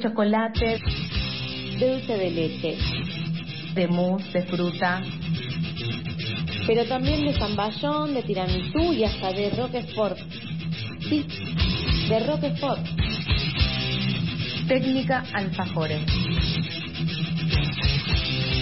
chocolate, 0.00 0.80
de 1.78 1.90
dulce 1.92 2.16
de 2.16 2.30
leche, 2.30 2.78
de 3.74 3.88
mousse, 3.88 4.32
de 4.32 4.42
fruta, 4.42 5.02
pero 6.66 6.84
también 6.86 7.26
de 7.26 7.34
zamballón, 7.34 8.14
de 8.14 8.22
tiramisú 8.22 8.92
y 8.92 9.04
hasta 9.04 9.32
de 9.32 9.50
roquefort. 9.50 10.18
Sí, 11.08 11.26
de 12.08 12.20
roquefort. 12.20 12.86
técnica 14.68 15.24
alfajores. 15.32 16.02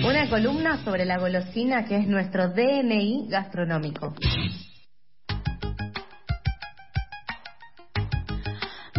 Una 0.06 0.28
columna 0.30 0.82
sobre 0.84 1.04
la 1.04 1.18
golosina 1.18 1.84
que 1.84 1.96
es 1.96 2.06
nuestro 2.06 2.48
DNI 2.48 3.26
gastronómico. 3.28 4.14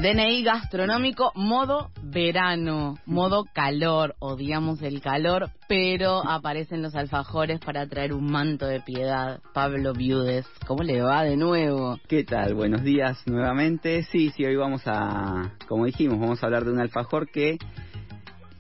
DNI 0.02 0.44
gastronómico, 0.44 1.34
modo 1.36 1.92
verano, 2.02 2.98
modo 3.06 3.44
calor, 3.54 4.16
odiamos 4.20 4.82
el 4.82 5.02
calor, 5.02 5.50
pero 5.68 6.26
aparecen 6.26 6.82
los 6.82 6.96
alfajores 6.96 7.60
para 7.60 7.86
traer 7.86 8.14
un 8.14 8.32
manto 8.32 8.66
de 8.66 8.80
piedad. 8.80 9.42
Pablo 9.54 9.92
Viudes, 9.92 10.46
¿cómo 10.66 10.84
le 10.84 11.02
va 11.02 11.24
de 11.24 11.36
nuevo? 11.36 12.00
¿Qué 12.08 12.24
tal? 12.24 12.54
Buenos 12.54 12.82
días 12.82 13.22
nuevamente. 13.28 14.04
Sí, 14.04 14.32
sí, 14.38 14.46
hoy 14.46 14.56
vamos 14.56 14.84
a, 14.86 15.52
como 15.68 15.86
dijimos, 15.86 16.18
vamos 16.18 16.42
a 16.42 16.46
hablar 16.46 16.64
de 16.64 16.72
un 16.72 16.80
alfajor 16.80 17.30
que 17.30 17.58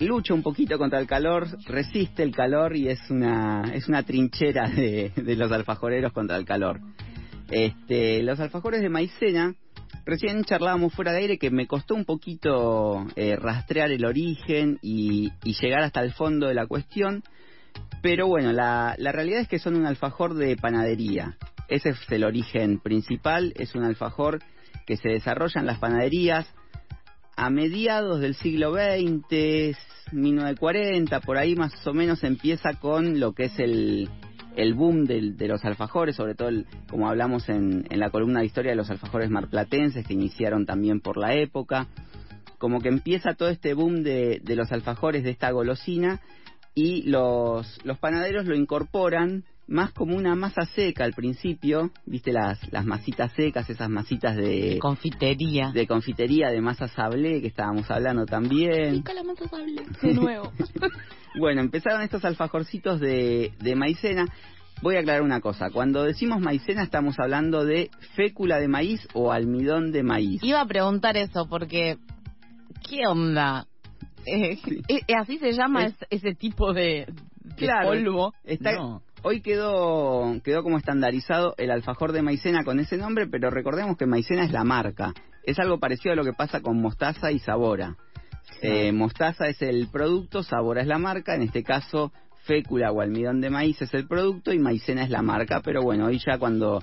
lucha 0.01 0.33
un 0.33 0.43
poquito 0.43 0.77
contra 0.77 0.99
el 0.99 1.07
calor, 1.07 1.47
resiste 1.65 2.21
el 2.21 2.35
calor 2.35 2.75
y 2.75 2.89
es 2.89 2.99
una, 3.09 3.61
es 3.73 3.87
una 3.87 4.03
trinchera 4.03 4.67
de, 4.67 5.13
de 5.15 5.35
los 5.37 5.53
alfajoreros 5.53 6.11
contra 6.11 6.35
el 6.35 6.43
calor. 6.43 6.81
Este, 7.49 8.21
los 8.23 8.39
alfajores 8.41 8.81
de 8.81 8.89
maicena 8.89 9.55
Recién 10.09 10.43
charlábamos 10.43 10.91
fuera 10.91 11.11
de 11.11 11.19
aire 11.19 11.37
que 11.37 11.51
me 11.51 11.67
costó 11.67 11.93
un 11.93 12.03
poquito 12.03 13.05
eh, 13.15 13.35
rastrear 13.35 13.91
el 13.91 14.05
origen 14.05 14.79
y, 14.81 15.31
y, 15.43 15.53
llegar 15.61 15.83
hasta 15.83 16.01
el 16.01 16.13
fondo 16.13 16.47
de 16.47 16.55
la 16.55 16.65
cuestión, 16.65 17.21
pero 18.01 18.25
bueno, 18.25 18.51
la, 18.51 18.95
la 18.97 19.11
realidad 19.11 19.41
es 19.41 19.47
que 19.47 19.59
son 19.59 19.75
un 19.75 19.85
alfajor 19.85 20.33
de 20.33 20.57
panadería. 20.57 21.37
Ese 21.67 21.89
es 21.89 21.99
el 22.09 22.23
origen 22.23 22.79
principal, 22.79 23.53
es 23.55 23.75
un 23.75 23.83
alfajor 23.83 24.39
que 24.87 24.97
se 24.97 25.09
desarrolla 25.09 25.61
en 25.61 25.67
las 25.67 25.77
panaderías 25.77 26.51
a 27.35 27.51
mediados 27.51 28.19
del 28.19 28.33
siglo 28.33 28.73
XX, 28.73 29.77
1940, 30.11 31.19
por 31.19 31.37
ahí 31.37 31.55
más 31.55 31.85
o 31.85 31.93
menos 31.93 32.23
empieza 32.23 32.73
con 32.81 33.19
lo 33.19 33.33
que 33.33 33.43
es 33.43 33.59
el, 33.59 34.09
el 34.61 34.73
boom 34.73 35.05
de, 35.05 35.47
los 35.47 35.63
alfajores, 35.63 36.15
sobre 36.15 36.35
todo 36.35 36.49
el, 36.49 36.65
como 36.89 37.07
hablamos 37.07 37.47
en, 37.47 37.85
en, 37.89 37.99
la 37.99 38.09
columna 38.09 38.41
de 38.41 38.47
historia 38.47 38.71
de 38.71 38.75
los 38.75 38.89
alfajores 38.89 39.29
marplatenses 39.29 40.05
que 40.05 40.13
iniciaron 40.13 40.65
también 40.65 40.99
por 40.99 41.17
la 41.17 41.33
época, 41.33 41.87
como 42.57 42.81
que 42.81 42.89
empieza 42.89 43.35
todo 43.35 43.49
este 43.49 43.73
boom 43.73 44.03
de, 44.03 44.41
de 44.43 44.55
los 44.57 44.71
alfajores 44.73 45.23
de 45.23 45.29
esta 45.29 45.49
golosina 45.51 46.19
y 46.75 47.03
los, 47.03 47.79
los 47.85 47.97
panaderos 47.99 48.45
lo 48.45 48.55
incorporan 48.55 49.45
más 49.69 49.91
como 49.91 50.17
una 50.17 50.35
masa 50.35 50.65
seca 50.73 51.03
al 51.03 51.13
principio, 51.13 51.91
viste 52.05 52.33
las, 52.33 52.59
las 52.71 52.85
masitas 52.85 53.31
secas, 53.33 53.69
esas 53.69 53.89
masitas 53.89 54.35
de 54.35 54.79
confitería, 54.81 55.71
de 55.71 55.85
confitería, 55.85 56.49
de 56.49 56.59
masa 56.59 56.87
sablé 56.87 57.39
que 57.39 57.47
estábamos 57.47 57.89
hablando 57.91 58.25
también. 58.25 59.03
la 59.13 59.23
masa 59.23 59.47
sablé, 59.47 59.83
de 60.01 60.13
nuevo. 60.15 60.51
bueno, 61.37 61.61
empezaron 61.61 62.01
estos 62.01 62.25
alfajorcitos 62.25 62.99
de, 62.99 63.53
de 63.59 63.75
maicena. 63.75 64.25
Voy 64.81 64.95
a 64.95 64.99
aclarar 64.99 65.21
una 65.21 65.41
cosa, 65.41 65.69
cuando 65.69 66.03
decimos 66.03 66.39
maicena 66.39 66.83
estamos 66.83 67.19
hablando 67.19 67.63
de 67.63 67.91
fécula 68.15 68.59
de 68.59 68.69
maíz 68.69 69.07
o 69.13 69.31
almidón 69.31 69.91
de 69.91 70.03
maíz. 70.03 70.41
Iba 70.41 70.61
a 70.61 70.67
preguntar 70.67 71.15
eso 71.15 71.47
porque, 71.47 71.97
¿qué 72.89 73.05
onda? 73.07 73.67
Eh, 74.25 74.57
sí. 74.63 74.81
¿Así 75.15 75.37
se 75.37 75.51
llama 75.51 75.85
es, 75.85 75.95
ese 76.09 76.33
tipo 76.33 76.73
de, 76.73 77.07
de 77.41 77.55
claro, 77.55 77.89
polvo? 77.89 78.33
Está, 78.43 78.73
no. 78.73 79.03
Hoy 79.21 79.41
quedó, 79.41 80.39
quedó 80.43 80.63
como 80.63 80.77
estandarizado 80.77 81.53
el 81.57 81.71
alfajor 81.71 82.13
de 82.13 82.21
maicena 82.21 82.63
con 82.63 82.79
ese 82.79 82.97
nombre, 82.97 83.27
pero 83.27 83.49
recordemos 83.49 83.97
que 83.97 84.05
maicena 84.05 84.45
es 84.45 84.51
la 84.51 84.63
marca. 84.63 85.13
Es 85.43 85.59
algo 85.59 85.77
parecido 85.77 86.13
a 86.13 86.15
lo 86.15 86.23
que 86.23 86.33
pasa 86.33 86.61
con 86.61 86.81
mostaza 86.81 87.31
y 87.31 87.39
sabora. 87.39 87.97
Eh, 88.61 88.91
mostaza 88.93 89.47
es 89.47 89.61
el 89.61 89.89
producto, 89.91 90.41
sabora 90.41 90.81
es 90.81 90.87
la 90.87 90.97
marca, 90.99 91.35
en 91.35 91.41
este 91.41 91.63
caso 91.63 92.13
fécula 92.43 92.91
o 92.91 93.01
almidón 93.01 93.41
de 93.41 93.49
maíz 93.49 93.81
es 93.81 93.93
el 93.93 94.07
producto 94.07 94.53
y 94.53 94.59
maicena 94.59 95.03
es 95.03 95.09
la 95.09 95.21
marca, 95.21 95.61
pero 95.63 95.83
bueno, 95.83 96.05
hoy 96.05 96.19
ya 96.25 96.37
cuando 96.39 96.81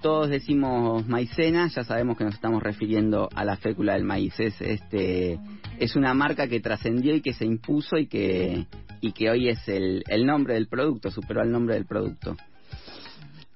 todos 0.00 0.28
decimos 0.28 1.06
maicena, 1.06 1.68
ya 1.68 1.84
sabemos 1.84 2.16
que 2.16 2.24
nos 2.24 2.34
estamos 2.34 2.62
refiriendo 2.62 3.28
a 3.34 3.44
la 3.44 3.56
fécula 3.56 3.94
del 3.94 4.04
maíz. 4.04 4.38
Es, 4.38 4.60
este, 4.60 5.38
es 5.78 5.96
una 5.96 6.14
marca 6.14 6.48
que 6.48 6.60
trascendió 6.60 7.14
y 7.14 7.20
que 7.20 7.34
se 7.34 7.44
impuso 7.44 7.96
y 7.96 8.06
que, 8.06 8.66
y 9.00 9.12
que 9.12 9.30
hoy 9.30 9.48
es 9.48 9.68
el, 9.68 10.02
el 10.08 10.26
nombre 10.26 10.54
del 10.54 10.68
producto, 10.68 11.10
superó 11.10 11.42
el 11.42 11.50
nombre 11.50 11.74
del 11.74 11.86
producto. 11.86 12.36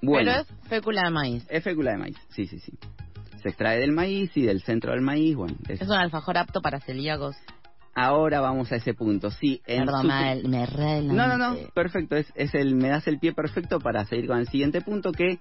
Bueno, 0.03 0.33
Pero 0.33 0.43
es 0.43 0.69
fécula 0.69 1.03
de 1.05 1.11
maíz. 1.11 1.47
Es 1.49 1.65
fécula 1.65 1.93
de 1.93 1.99
maíz, 1.99 2.17
sí, 2.31 2.47
sí, 2.47 2.59
sí. 2.59 2.73
Se 3.43 3.49
extrae 3.49 3.79
del 3.79 3.93
maíz 3.93 4.35
y 4.37 4.43
del 4.43 4.63
centro 4.63 4.93
del 4.93 5.01
maíz, 5.01 5.35
bueno. 5.37 5.57
Es, 5.69 5.81
es 5.81 5.89
un 5.89 5.97
alfajor 5.97 6.39
apto 6.39 6.61
para 6.61 6.81
celíacos. 6.81 7.37
Ahora 7.97 8.41
vamos 8.41 8.73
a 8.73 8.77
ese 8.77 8.93
punto, 8.93 9.31
sí. 9.31 9.63
En 9.67 9.85
Perdón, 9.85 10.03
su... 10.03 10.49
me 10.49 10.67
re 10.67 11.01
No, 11.03 11.29
no, 11.29 11.39
no, 11.39 11.57
perfecto, 11.75 12.17
es, 12.17 12.27
es 12.35 12.53
el, 12.55 12.75
me 12.75 12.89
das 12.89 13.07
el 13.07 13.21
pie 13.21 13.33
perfecto 13.33 13.79
para 13.79 14.05
seguir 14.05 14.27
con 14.27 14.39
el 14.39 14.49
siguiente 14.49 14.81
punto 14.81 15.13
que 15.13 15.39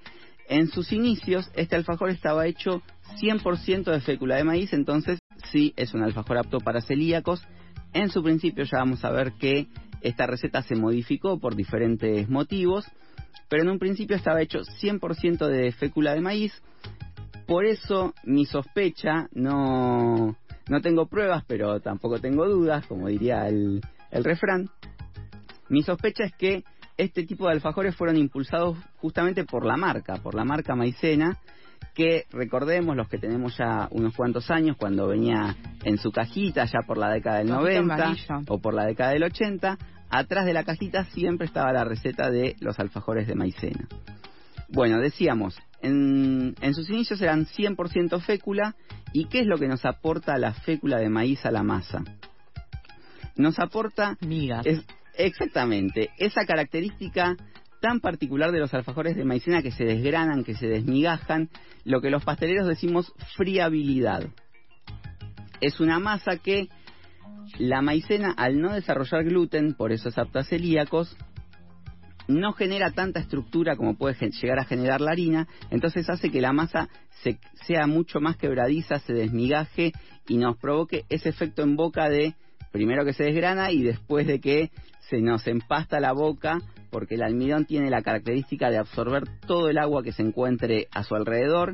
en 0.47 0.67
sus 0.67 0.91
inicios, 0.91 1.49
este 1.55 1.75
alfajor 1.75 2.09
estaba 2.09 2.45
hecho 2.47 2.81
100% 3.21 3.91
de 3.91 4.01
fécula 4.01 4.35
de 4.35 4.43
maíz, 4.43 4.73
entonces 4.73 5.19
sí 5.51 5.73
es 5.75 5.93
un 5.93 6.03
alfajor 6.03 6.37
apto 6.37 6.59
para 6.59 6.81
celíacos. 6.81 7.45
En 7.93 8.09
su 8.09 8.23
principio 8.23 8.63
ya 8.63 8.79
vamos 8.79 9.05
a 9.05 9.11
ver 9.11 9.33
que 9.33 9.67
esta 10.01 10.27
receta 10.27 10.61
se 10.61 10.75
modificó 10.75 11.39
por 11.39 11.55
diferentes 11.55 12.29
motivos, 12.29 12.85
pero 13.49 13.63
en 13.63 13.69
un 13.69 13.79
principio 13.79 14.15
estaba 14.15 14.41
hecho 14.41 14.59
100% 14.81 15.47
de 15.47 15.71
fécula 15.71 16.13
de 16.13 16.21
maíz. 16.21 16.53
Por 17.45 17.65
eso 17.65 18.13
mi 18.23 18.45
sospecha, 18.45 19.27
no, 19.33 20.35
no 20.69 20.81
tengo 20.81 21.07
pruebas, 21.07 21.43
pero 21.47 21.79
tampoco 21.79 22.19
tengo 22.19 22.47
dudas, 22.47 22.85
como 22.87 23.07
diría 23.07 23.47
el, 23.47 23.81
el 24.11 24.23
refrán. 24.23 24.69
Mi 25.69 25.83
sospecha 25.83 26.23
es 26.25 26.33
que 26.33 26.63
este 26.97 27.23
tipo 27.23 27.47
de 27.47 27.53
alfajores 27.53 27.95
fueron 27.95 28.17
impulsados 28.17 28.77
justamente 28.97 29.43
por 29.45 29.65
la 29.65 29.77
marca, 29.77 30.17
por 30.17 30.35
la 30.35 30.43
marca 30.43 30.75
Maicena, 30.75 31.37
que 31.93 32.25
recordemos 32.31 32.95
los 32.95 33.07
que 33.07 33.17
tenemos 33.17 33.57
ya 33.57 33.87
unos 33.91 34.15
cuantos 34.15 34.49
años, 34.49 34.77
cuando 34.77 35.07
venía 35.07 35.55
en 35.83 35.97
su 35.97 36.11
cajita, 36.11 36.65
ya 36.65 36.79
por 36.87 36.97
la 36.97 37.11
década 37.11 37.39
del 37.39 37.49
90 37.49 38.15
o 38.47 38.59
por 38.59 38.73
la 38.73 38.85
década 38.85 39.11
del 39.11 39.23
80, 39.23 39.77
atrás 40.09 40.45
de 40.45 40.53
la 40.53 40.63
cajita 40.63 41.05
siempre 41.05 41.45
estaba 41.45 41.71
la 41.73 41.83
receta 41.83 42.29
de 42.29 42.55
los 42.59 42.79
alfajores 42.79 43.27
de 43.27 43.35
maicena. 43.35 43.87
Bueno, 44.69 44.99
decíamos, 44.99 45.55
en, 45.81 46.55
en 46.61 46.73
sus 46.73 46.89
inicios 46.89 47.21
eran 47.21 47.45
100% 47.45 48.19
fécula, 48.21 48.75
¿y 49.11 49.25
qué 49.25 49.41
es 49.41 49.45
lo 49.45 49.57
que 49.57 49.67
nos 49.67 49.85
aporta 49.85 50.37
la 50.37 50.53
fécula 50.53 50.97
de 50.97 51.09
maíz 51.09 51.45
a 51.45 51.51
la 51.51 51.61
masa? 51.61 52.03
Nos 53.35 53.59
aporta... 53.59 54.17
Migas. 54.21 54.65
Es, 54.65 54.83
Exactamente, 55.16 56.09
esa 56.18 56.46
característica 56.46 57.35
tan 57.81 58.00
particular 58.00 58.51
de 58.51 58.59
los 58.59 58.74
alfajores 58.74 59.16
de 59.16 59.25
maicena 59.25 59.62
que 59.62 59.72
se 59.72 59.84
desgranan, 59.84 60.44
que 60.44 60.56
se 60.56 60.68
desmigajan, 60.68 61.50
lo 61.84 62.01
que 62.01 62.09
los 62.09 62.24
pasteleros 62.24 62.68
decimos 62.68 63.13
friabilidad. 63.35 64.29
Es 65.59 65.79
una 65.79 66.00
masa 66.00 66.38
que 66.38 66.69
la 67.59 67.81
maicena, 67.81 68.31
al 68.31 68.62
no 68.62 68.74
desarrollar 68.74 69.25
gluten, 69.25 69.74
por 69.74 69.91
eso 69.91 70.09
es 70.09 70.18
apta 70.18 70.40
a 70.40 70.44
celíacos, 70.44 71.16
no 72.28 72.53
genera 72.53 72.91
tanta 72.91 73.19
estructura 73.19 73.75
como 73.75 73.97
puede 73.97 74.16
llegar 74.31 74.59
a 74.59 74.66
generar 74.66 75.01
la 75.01 75.12
harina, 75.12 75.47
entonces 75.69 76.09
hace 76.09 76.31
que 76.31 76.41
la 76.41 76.53
masa 76.53 76.90
se, 77.22 77.38
sea 77.66 77.85
mucho 77.85 78.22
más 78.22 78.38
quebradiza, 78.38 79.00
se 79.00 79.13
desmigaje 79.13 79.91
y 80.28 80.38
nos 80.38 80.57
provoque 80.57 81.03
ese 81.09 81.30
efecto 81.30 81.63
en 81.63 81.75
boca 81.75 82.09
de 82.09 82.34
primero 82.72 83.06
que 83.06 83.13
se 83.13 83.25
desgrana 83.25 83.71
y 83.71 83.83
después 83.83 84.25
de 84.25 84.39
que 84.39 84.71
se 85.09 85.21
nos 85.21 85.47
empasta 85.47 86.00
la 86.00 86.13
boca 86.13 86.59
porque 86.89 87.15
el 87.15 87.23
almidón 87.23 87.65
tiene 87.65 87.89
la 87.89 88.03
característica 88.03 88.69
de 88.69 88.77
absorber 88.77 89.23
todo 89.47 89.69
el 89.69 89.77
agua 89.77 90.03
que 90.03 90.11
se 90.11 90.21
encuentre 90.21 90.88
a 90.91 91.03
su 91.03 91.15
alrededor, 91.15 91.73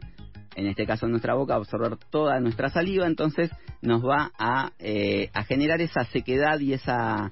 en 0.55 0.65
este 0.65 0.85
caso 0.85 1.05
en 1.05 1.11
nuestra 1.11 1.35
boca, 1.35 1.55
absorber 1.55 1.97
toda 2.09 2.39
nuestra 2.39 2.69
saliva, 2.69 3.05
entonces 3.05 3.51
nos 3.81 4.03
va 4.03 4.31
a, 4.39 4.71
eh, 4.79 5.29
a 5.33 5.43
generar 5.43 5.81
esa 5.81 6.05
sequedad 6.05 6.59
y 6.59 6.73
esa, 6.73 7.31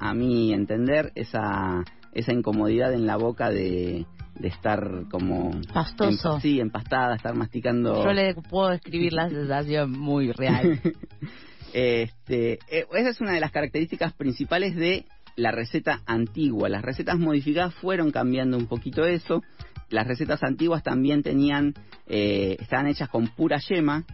a 0.00 0.14
mi 0.14 0.52
entender, 0.52 1.12
esa, 1.14 1.84
esa 2.12 2.32
incomodidad 2.32 2.92
en 2.92 3.06
la 3.06 3.16
boca 3.16 3.50
de, 3.50 4.04
de 4.34 4.48
estar 4.48 5.04
como 5.10 5.52
pastoso. 5.72 6.34
en, 6.34 6.40
sí 6.40 6.60
empastada 6.60 7.14
estar 7.14 7.34
masticando. 7.34 8.04
Yo 8.04 8.12
le 8.12 8.34
puedo 8.34 8.70
describir 8.70 9.12
la 9.12 9.28
sensación 9.28 9.92
muy 9.92 10.32
real. 10.32 10.80
Este 11.74 12.58
esa 12.68 13.08
es 13.08 13.20
una 13.22 13.32
de 13.32 13.40
las 13.40 13.50
características 13.50 14.12
principales 14.12 14.76
de 14.76 15.06
la 15.36 15.50
receta 15.50 16.00
antigua. 16.06 16.68
Las 16.68 16.82
recetas 16.82 17.18
modificadas 17.18 17.74
fueron 17.74 18.10
cambiando 18.10 18.56
un 18.56 18.66
poquito 18.66 19.04
eso. 19.04 19.42
Las 19.90 20.06
recetas 20.06 20.42
antiguas 20.42 20.82
también 20.82 21.22
tenían, 21.22 21.74
eh, 22.06 22.56
estaban 22.60 22.86
hechas 22.86 23.08
con 23.08 23.28
pura 23.28 23.58
yema 23.58 24.04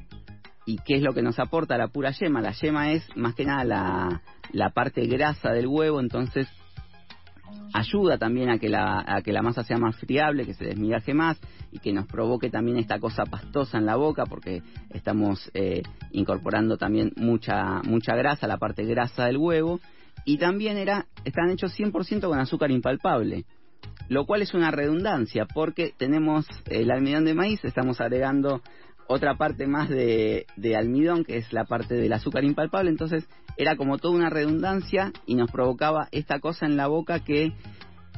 ¿Y 0.69 0.77
qué 0.85 0.97
es 0.97 1.03
lo 1.03 1.15
que 1.15 1.23
nos 1.23 1.39
aporta 1.39 1.79
la 1.79 1.89
pura 1.89 2.11
yema? 2.11 2.43
La 2.43 2.53
yema 2.53 2.93
es 2.93 3.03
más 3.17 3.35
que 3.35 3.47
nada 3.47 3.65
la, 3.65 4.21
la 4.53 4.69
parte 4.69 5.07
grasa 5.07 5.51
del 5.51 5.67
huevo, 5.67 5.99
entonces 5.99 6.47
ayuda 7.73 8.19
también 8.19 8.51
a 8.51 8.59
que, 8.59 8.69
la, 8.69 9.03
a 9.07 9.23
que 9.23 9.33
la 9.33 9.41
masa 9.41 9.65
sea 9.65 9.79
más 9.79 9.97
friable, 9.97 10.45
que 10.45 10.53
se 10.53 10.67
desmigaje 10.67 11.15
más 11.15 11.41
y 11.73 11.79
que 11.79 11.95
nos 11.95 12.05
provoque 12.05 12.51
también 12.51 12.77
esta 12.77 12.99
cosa 12.99 13.25
pastosa 13.25 13.79
en 13.79 13.87
la 13.87 13.97
boca 13.97 14.27
porque 14.27 14.63
estamos 14.91 15.51
eh, 15.55 15.81
incorporando 16.11 16.77
también 16.77 17.15
mucha, 17.17 17.81
mucha 17.85 18.15
grasa, 18.15 18.47
la 18.47 18.59
parte 18.59 18.85
grasa 18.85 19.25
del 19.25 19.39
huevo. 19.39 19.81
Y 20.25 20.39
también 20.39 20.77
era, 20.77 21.07
están 21.25 21.51
hechos 21.51 21.79
100% 21.79 22.29
con 22.29 22.39
azúcar 22.39 22.71
impalpable 22.71 23.45
lo 24.09 24.25
cual 24.27 24.43
es 24.43 24.55
una 24.55 24.71
redundancia 24.71 25.47
porque 25.47 25.93
tenemos 25.97 26.47
el 26.67 26.91
almidón 26.91 27.25
de 27.25 27.35
maíz, 27.35 27.63
estamos 27.65 28.01
agregando 28.01 28.63
otra 29.07 29.37
parte 29.37 29.67
más 29.67 29.89
de, 29.89 30.47
almidón, 30.77 31.25
que 31.25 31.39
es 31.39 31.53
la 31.53 31.65
parte 31.65 31.95
del 31.95 32.13
azúcar 32.13 32.45
impalpable, 32.45 32.91
entonces 32.91 33.27
era 33.57 33.77
como 33.77 33.99
toda 33.99 34.15
una 34.15 34.31
redundancia 34.31 35.13
y 35.27 35.35
nos 35.35 35.51
provocaba 35.51 36.09
esta 36.13 36.41
cosa 36.41 36.67
en 36.67 36.77
la 36.77 36.87
boca 36.87 37.21
que 37.21 37.53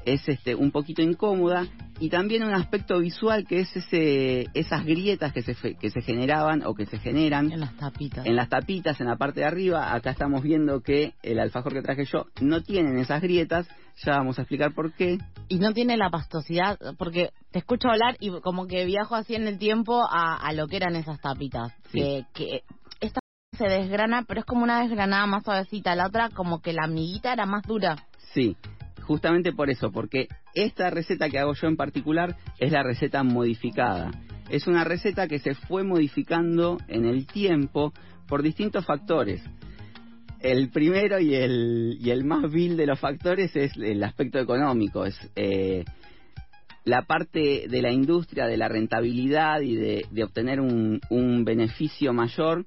es 0.04 0.28
este 0.28 0.54
un 0.54 0.70
poquito 0.70 1.02
incómoda 1.02 1.66
y 1.98 2.08
también 2.08 2.42
un 2.42 2.54
aspecto 2.54 2.98
visual 2.98 3.46
que 3.46 3.60
es 3.60 3.76
ese 3.76 4.46
esas 4.54 4.84
grietas 4.84 5.32
que 5.32 5.42
se 5.42 5.54
que 5.74 5.90
se 5.90 6.00
generaban 6.00 6.62
o 6.64 6.74
que 6.74 6.86
se 6.86 6.98
generan 6.98 7.52
en 7.52 7.60
las 7.60 7.76
tapitas. 7.76 8.26
en 8.26 8.36
las 8.36 8.48
tapitas 8.48 9.00
en 9.00 9.06
la 9.06 9.16
parte 9.16 9.40
de 9.40 9.46
arriba. 9.46 9.94
Acá 9.94 10.10
estamos 10.10 10.42
viendo 10.42 10.80
que 10.80 11.14
el 11.22 11.38
alfajor 11.38 11.74
que 11.74 11.82
traje 11.82 12.04
yo 12.06 12.26
no 12.40 12.62
tienen 12.62 12.98
esas 12.98 13.20
grietas. 13.20 13.68
Ya 14.02 14.12
vamos 14.12 14.38
a 14.38 14.42
explicar 14.42 14.72
por 14.72 14.94
qué. 14.94 15.18
Y 15.48 15.58
no 15.58 15.74
tiene 15.74 15.98
la 15.98 16.08
pastosidad 16.08 16.78
porque 16.96 17.30
te 17.50 17.58
escucho 17.58 17.88
hablar 17.88 18.16
y 18.18 18.30
como 18.40 18.66
que 18.66 18.86
viajo 18.86 19.14
así 19.14 19.34
en 19.34 19.46
el 19.46 19.58
tiempo 19.58 20.02
a, 20.10 20.50
lo 20.54 20.66
que 20.68 20.76
eran 20.76 20.96
esas 20.96 21.20
tapitas 21.20 21.72
que 21.92 22.24
que 22.32 22.62
esta 23.00 23.20
se 23.52 23.64
desgrana 23.64 24.24
pero 24.26 24.40
es 24.40 24.46
como 24.46 24.62
una 24.62 24.80
desgranada 24.80 25.26
más 25.26 25.44
suavecita. 25.44 25.94
La 25.94 26.06
otra 26.06 26.30
como 26.30 26.62
que 26.62 26.72
la 26.72 26.84
amiguita 26.84 27.30
era 27.34 27.44
más 27.44 27.62
dura. 27.64 27.96
Sí 28.32 28.56
justamente 29.02 29.52
por 29.52 29.70
eso, 29.70 29.90
porque 29.90 30.28
esta 30.54 30.90
receta 30.90 31.28
que 31.28 31.38
hago 31.38 31.54
yo 31.54 31.68
en 31.68 31.76
particular 31.76 32.36
es 32.58 32.72
la 32.72 32.82
receta 32.82 33.22
modificada. 33.22 34.10
Es 34.48 34.66
una 34.66 34.84
receta 34.84 35.28
que 35.28 35.38
se 35.38 35.54
fue 35.54 35.84
modificando 35.84 36.78
en 36.88 37.04
el 37.04 37.26
tiempo 37.26 37.92
por 38.26 38.42
distintos 38.42 38.84
factores. 38.84 39.42
El 40.40 40.70
primero 40.70 41.20
y 41.20 41.34
el, 41.34 41.98
y 42.00 42.10
el 42.10 42.24
más 42.24 42.50
vil 42.50 42.76
de 42.76 42.86
los 42.86 42.98
factores 42.98 43.54
es 43.54 43.76
el 43.76 44.02
aspecto 44.02 44.38
económico, 44.38 45.04
es 45.04 45.16
eh, 45.36 45.84
la 46.84 47.02
parte 47.02 47.66
de 47.68 47.82
la 47.82 47.92
industria, 47.92 48.46
de 48.46 48.56
la 48.56 48.68
rentabilidad 48.68 49.60
y 49.60 49.76
de, 49.76 50.06
de 50.10 50.24
obtener 50.24 50.60
un, 50.60 51.00
un 51.10 51.44
beneficio 51.44 52.12
mayor. 52.12 52.64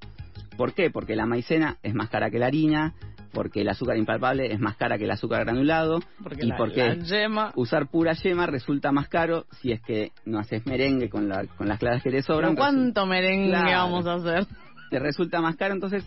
¿Por 0.56 0.74
qué? 0.74 0.92
Porque 0.92 1.16
la 1.16 1.26
maicena 1.26 1.78
es 1.82 1.96
más 1.96 2.10
cara 2.10 2.30
que 2.30 2.38
la 2.38 2.46
harina, 2.46 2.94
porque 3.34 3.62
el 3.62 3.70
azúcar 3.70 3.98
impalpable 3.98 4.54
es 4.54 4.60
más 4.60 4.78
cara 4.78 4.98
que 4.98 5.06
el 5.06 5.12
azúcar 5.12 5.44
granulado 5.46 6.00
porque 6.22 6.46
y 6.46 6.50
la, 6.50 6.58
porque 6.58 7.00
yema... 7.04 7.52
usar 7.56 7.88
pura 7.88 8.14
yema 8.14 8.46
resulta 8.46 8.92
más 8.92 9.10
caro 9.10 9.46
si 9.62 9.72
es 9.72 9.82
que 9.82 10.12
no 10.26 10.40
haces 10.40 10.66
merengue 10.66 11.10
con, 11.10 11.28
la, 11.28 11.46
con 11.58 11.68
las 11.68 11.80
claras 11.80 12.04
que 12.04 12.12
te 12.12 12.22
sobran. 12.22 12.56
¿Cuánto 12.56 13.06
merengue 13.06 13.52
vamos 13.52 14.06
a 14.06 14.16
hacer? 14.16 14.46
Te 14.90 15.00
resulta 15.00 15.42
más 15.42 15.56
caro, 15.56 15.74
entonces 15.74 16.06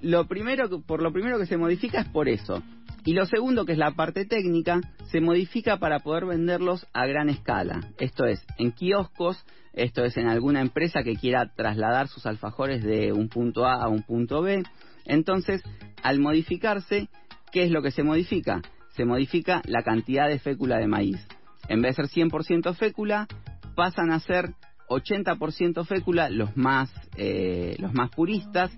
lo 0.00 0.26
primero 0.26 0.68
por 0.80 1.02
lo 1.02 1.12
primero 1.12 1.38
que 1.38 1.46
se 1.46 1.56
modifica 1.56 2.00
es 2.00 2.08
por 2.08 2.28
eso. 2.28 2.62
Y 3.04 3.12
lo 3.12 3.24
segundo, 3.24 3.64
que 3.64 3.72
es 3.72 3.78
la 3.78 3.92
parte 3.92 4.24
técnica, 4.24 4.80
se 5.12 5.20
modifica 5.20 5.76
para 5.76 6.00
poder 6.00 6.26
venderlos 6.26 6.88
a 6.92 7.06
gran 7.06 7.28
escala. 7.28 7.80
Esto 7.98 8.24
es, 8.24 8.44
en 8.58 8.72
kioscos, 8.72 9.44
esto 9.74 10.04
es 10.04 10.16
en 10.16 10.26
alguna 10.26 10.60
empresa 10.60 11.04
que 11.04 11.14
quiera 11.14 11.52
trasladar 11.54 12.08
sus 12.08 12.26
alfajores 12.26 12.82
de 12.82 13.12
un 13.12 13.28
punto 13.28 13.64
A 13.64 13.74
a 13.74 13.88
un 13.88 14.02
punto 14.02 14.42
B. 14.42 14.64
Entonces, 15.04 15.62
al 16.06 16.20
modificarse, 16.20 17.08
¿qué 17.50 17.64
es 17.64 17.72
lo 17.72 17.82
que 17.82 17.90
se 17.90 18.04
modifica? 18.04 18.62
Se 18.94 19.04
modifica 19.04 19.60
la 19.64 19.82
cantidad 19.82 20.28
de 20.28 20.38
fécula 20.38 20.78
de 20.78 20.86
maíz. 20.86 21.16
En 21.68 21.82
vez 21.82 21.96
de 21.96 22.06
ser 22.06 22.26
100% 22.28 22.76
fécula, 22.76 23.26
pasan 23.74 24.12
a 24.12 24.20
ser 24.20 24.54
80% 24.88 25.84
fécula 25.84 26.30
los 26.30 26.56
más, 26.56 26.92
eh, 27.16 27.74
los 27.80 27.92
más 27.92 28.10
puristas, 28.10 28.70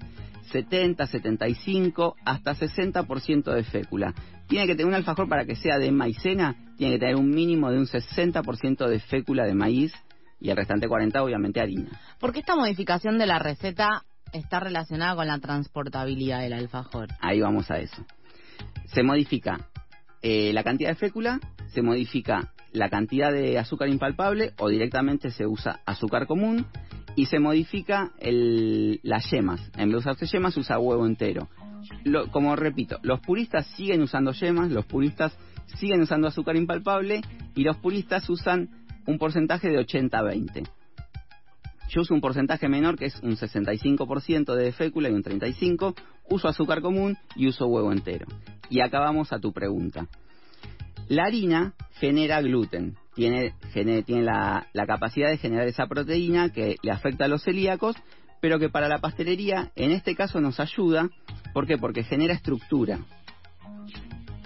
70, 0.52 1.06
75, 1.06 2.16
hasta 2.25 2.54
60% 2.54 3.52
de 3.52 3.64
fécula. 3.64 4.14
Tiene 4.46 4.66
que 4.66 4.72
tener 4.72 4.86
un 4.86 4.94
alfajor 4.94 5.28
para 5.28 5.44
que 5.44 5.54
sea 5.54 5.78
de 5.78 5.92
maicena, 5.92 6.56
tiene 6.78 6.94
que 6.94 7.00
tener 7.00 7.16
un 7.16 7.28
mínimo 7.28 7.70
de 7.70 7.76
un 7.76 7.86
60% 7.86 8.88
de 8.88 9.00
fécula 9.00 9.44
de 9.44 9.52
maíz 9.52 9.92
y 10.40 10.48
el 10.48 10.56
restante 10.56 10.88
40 10.88 11.22
obviamente 11.22 11.60
harina. 11.60 11.90
¿Por 12.19 12.32
qué 12.32 12.40
esta 12.40 12.56
modificación 12.56 13.19
de 13.19 13.26
la 13.26 13.38
receta 13.38 14.06
está 14.32 14.60
relacionada 14.60 15.16
con 15.16 15.26
la 15.26 15.38
transportabilidad 15.38 16.40
del 16.40 16.52
alfajor. 16.52 17.08
Ahí 17.20 17.40
vamos 17.40 17.70
a 17.70 17.78
eso. 17.78 18.04
Se 18.86 19.02
modifica 19.02 19.60
eh, 20.22 20.52
la 20.52 20.64
cantidad 20.64 20.90
de 20.90 20.96
fécula, 20.96 21.40
se 21.72 21.82
modifica 21.82 22.52
la 22.72 22.88
cantidad 22.90 23.32
de 23.32 23.58
azúcar 23.58 23.88
impalpable 23.88 24.52
o 24.58 24.69
directamente 24.69 25.30
se 25.30 25.46
usa 25.46 25.80
azúcar 25.86 26.26
común 26.26 26.66
y 27.16 27.26
se 27.26 27.38
modifica 27.38 28.12
el, 28.19 29.00
las 29.02 29.30
yemas. 29.30 29.60
En 29.76 29.88
vez 29.88 29.92
de 29.92 29.96
usarse 29.96 30.26
yemas 30.26 30.54
se 30.54 30.60
usa 30.60 30.78
huevo 30.78 31.06
entero. 31.06 31.48
como 32.31 32.54
repito, 32.56 32.98
los 33.02 33.20
puristas 33.20 33.66
siguen 33.76 34.02
usando 34.02 34.32
yemas, 34.32 34.70
los 34.70 34.86
puristas 34.86 35.36
siguen 35.78 36.00
usando 36.00 36.28
azúcar 36.28 36.56
impalpable 36.56 37.22
y 37.54 37.64
los 37.64 37.76
puristas 37.76 38.28
usan 38.28 38.69
un 39.06 39.19
porcentaje 39.19 39.69
de 39.69 39.78
80-20. 39.78 40.69
Yo 41.88 42.02
uso 42.02 42.14
un 42.14 42.20
porcentaje 42.20 42.69
menor 42.69 42.99
que 42.99 43.06
es 43.06 43.19
un 43.23 43.37
65% 43.37 44.55
de 44.55 44.73
fécula 44.73 45.08
y 45.08 45.12
un 45.12 45.23
35%. 45.23 45.94
Uso 46.31 46.46
azúcar 46.46 46.82
común 46.82 47.17
y 47.37 47.46
uso 47.46 47.67
huevo 47.67 47.90
entero. 47.90 48.26
Y 48.69 48.81
acá 48.81 49.00
vamos 49.00 49.32
a 49.32 49.38
tu 49.38 49.52
pregunta. 49.52 50.06
La 51.08 51.25
harina 51.25 51.73
genera 51.94 52.43
gluten, 52.43 52.96
tiene, 53.14 53.55
tiene 53.73 54.23
la, 54.23 54.67
la, 54.75 54.87
capacidad 54.87 55.31
de 55.31 55.38
generar 55.38 55.67
esa 55.67 55.87
proteína 55.87 56.50
que 56.50 56.76
le 56.82 56.90
afecta 56.90 57.25
a 57.25 57.29
los 57.29 57.44
celíacos, 57.44 57.96
pero 58.43 58.58
que 58.58 58.69
para 58.69 58.88
la 58.88 58.99
pastelería 58.99 59.73
en 59.75 59.91
este 59.91 60.14
caso 60.14 60.38
nos 60.43 60.61
ayuda. 60.61 61.08
¿Por 61.55 61.67
qué? 61.67 61.79
Porque 61.79 62.05
genera 62.05 62.34
estructura. 62.34 62.99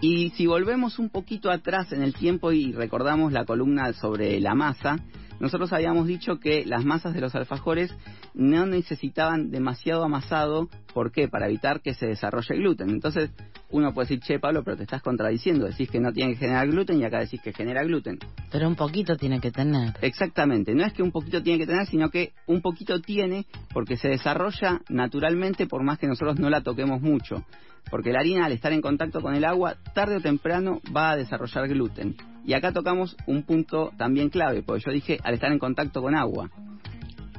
Y 0.00 0.30
si 0.30 0.46
volvemos 0.46 1.00
un 1.00 1.10
poquito 1.10 1.50
atrás 1.50 1.92
en 1.92 2.02
el 2.02 2.14
tiempo 2.14 2.52
y 2.52 2.72
recordamos 2.72 3.32
la 3.32 3.44
columna 3.44 3.92
sobre 3.92 4.40
la 4.40 4.54
masa, 4.54 4.98
nosotros 5.42 5.72
habíamos 5.72 6.06
dicho 6.06 6.38
que 6.38 6.64
las 6.64 6.84
masas 6.84 7.14
de 7.14 7.20
los 7.20 7.34
alfajores 7.34 7.92
no 8.32 8.64
necesitaban 8.64 9.50
demasiado 9.50 10.04
amasado, 10.04 10.68
¿por 10.94 11.10
qué? 11.10 11.26
Para 11.26 11.46
evitar 11.46 11.80
que 11.80 11.94
se 11.94 12.06
desarrolle 12.06 12.54
gluten. 12.54 12.90
Entonces, 12.90 13.32
uno 13.68 13.92
puede 13.92 14.06
decir, 14.06 14.20
che, 14.20 14.38
Pablo, 14.38 14.62
pero 14.62 14.76
te 14.76 14.84
estás 14.84 15.02
contradiciendo, 15.02 15.66
decís 15.66 15.90
que 15.90 15.98
no 15.98 16.12
tiene 16.12 16.34
que 16.34 16.38
generar 16.38 16.68
gluten 16.68 17.00
y 17.00 17.04
acá 17.04 17.18
decís 17.18 17.40
que 17.42 17.52
genera 17.52 17.82
gluten. 17.82 18.20
Pero 18.52 18.68
un 18.68 18.76
poquito 18.76 19.16
tiene 19.16 19.40
que 19.40 19.50
tener. 19.50 19.94
Exactamente, 20.00 20.76
no 20.76 20.84
es 20.84 20.92
que 20.92 21.02
un 21.02 21.10
poquito 21.10 21.42
tiene 21.42 21.58
que 21.58 21.66
tener, 21.66 21.88
sino 21.88 22.08
que 22.08 22.34
un 22.46 22.62
poquito 22.62 23.00
tiene 23.00 23.46
porque 23.74 23.96
se 23.96 24.10
desarrolla 24.10 24.80
naturalmente 24.90 25.66
por 25.66 25.82
más 25.82 25.98
que 25.98 26.06
nosotros 26.06 26.38
no 26.38 26.50
la 26.50 26.60
toquemos 26.60 27.02
mucho. 27.02 27.44
Porque 27.90 28.12
la 28.12 28.20
harina 28.20 28.46
al 28.46 28.52
estar 28.52 28.72
en 28.72 28.80
contacto 28.80 29.20
con 29.20 29.34
el 29.34 29.44
agua, 29.44 29.74
tarde 29.92 30.18
o 30.18 30.20
temprano 30.20 30.80
va 30.96 31.10
a 31.10 31.16
desarrollar 31.16 31.66
gluten. 31.66 32.14
Y 32.44 32.54
acá 32.54 32.72
tocamos 32.72 33.16
un 33.26 33.44
punto 33.44 33.92
también 33.96 34.28
clave, 34.28 34.62
porque 34.62 34.82
yo 34.86 34.92
dije 34.92 35.18
al 35.22 35.34
estar 35.34 35.52
en 35.52 35.58
contacto 35.58 36.02
con 36.02 36.14
agua. 36.14 36.50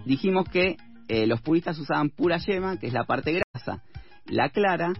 Dijimos 0.05 0.47
que 0.49 0.77
eh, 1.07 1.27
los 1.27 1.41
puristas 1.41 1.77
usaban 1.79 2.09
pura 2.09 2.37
yema, 2.37 2.77
que 2.77 2.87
es 2.87 2.93
la 2.93 3.03
parte 3.03 3.33
grasa. 3.33 3.83
La 4.25 4.49
clara 4.49 4.93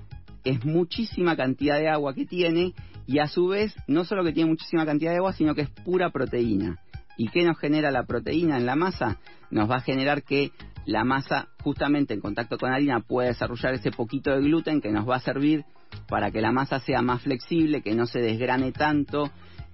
es 0.43 0.65
muchísima 0.65 1.36
cantidad 1.36 1.77
de 1.77 1.89
agua 1.89 2.13
que 2.13 2.25
tiene 2.25 2.74
y 3.05 3.19
a 3.19 3.27
su 3.27 3.48
vez 3.48 3.75
no 3.88 4.05
solo 4.05 4.24
que 4.24 4.33
tiene 4.33 4.50
muchísima 4.50 4.86
cantidad 4.86 5.12
de 5.12 5.17
agua, 5.17 5.33
sino 5.33 5.55
que 5.55 5.62
es 5.62 5.69
pura 5.69 6.10
proteína. 6.10 6.79
¿Y 7.17 7.29
qué 7.29 7.43
nos 7.43 7.60
genera 7.60 7.91
la 7.91 8.03
proteína 8.03 8.57
en 8.57 8.65
la 8.65 8.75
masa? 8.75 9.19
Nos 9.51 9.69
va 9.69 9.75
a 9.75 9.81
generar 9.81 10.24
que 10.24 10.51
la 10.86 11.03
masa, 11.03 11.48
justamente 11.62 12.13
en 12.13 12.22
contacto 12.22 12.57
con 12.57 12.72
harina, 12.72 13.00
pueda 13.01 13.29
desarrollar 13.29 13.74
ese 13.74 13.91
poquito 13.91 14.31
de 14.31 14.41
gluten 14.41 14.81
que 14.81 14.91
nos 14.91 15.07
va 15.07 15.17
a 15.17 15.19
servir 15.19 15.63
para 16.07 16.31
que 16.31 16.41
la 16.41 16.51
masa 16.51 16.79
sea 16.79 17.01
más 17.01 17.22
flexible, 17.22 17.81
que 17.81 17.95
no 17.95 18.05
se 18.07 18.19
desgrane 18.19 18.72
tanto, 18.72 19.31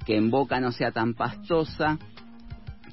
que 0.10 0.18
en 0.18 0.32
boca 0.32 0.60
no 0.60 0.72
sea 0.72 0.89
tan 0.92 1.13
pastosa, 1.13 2.00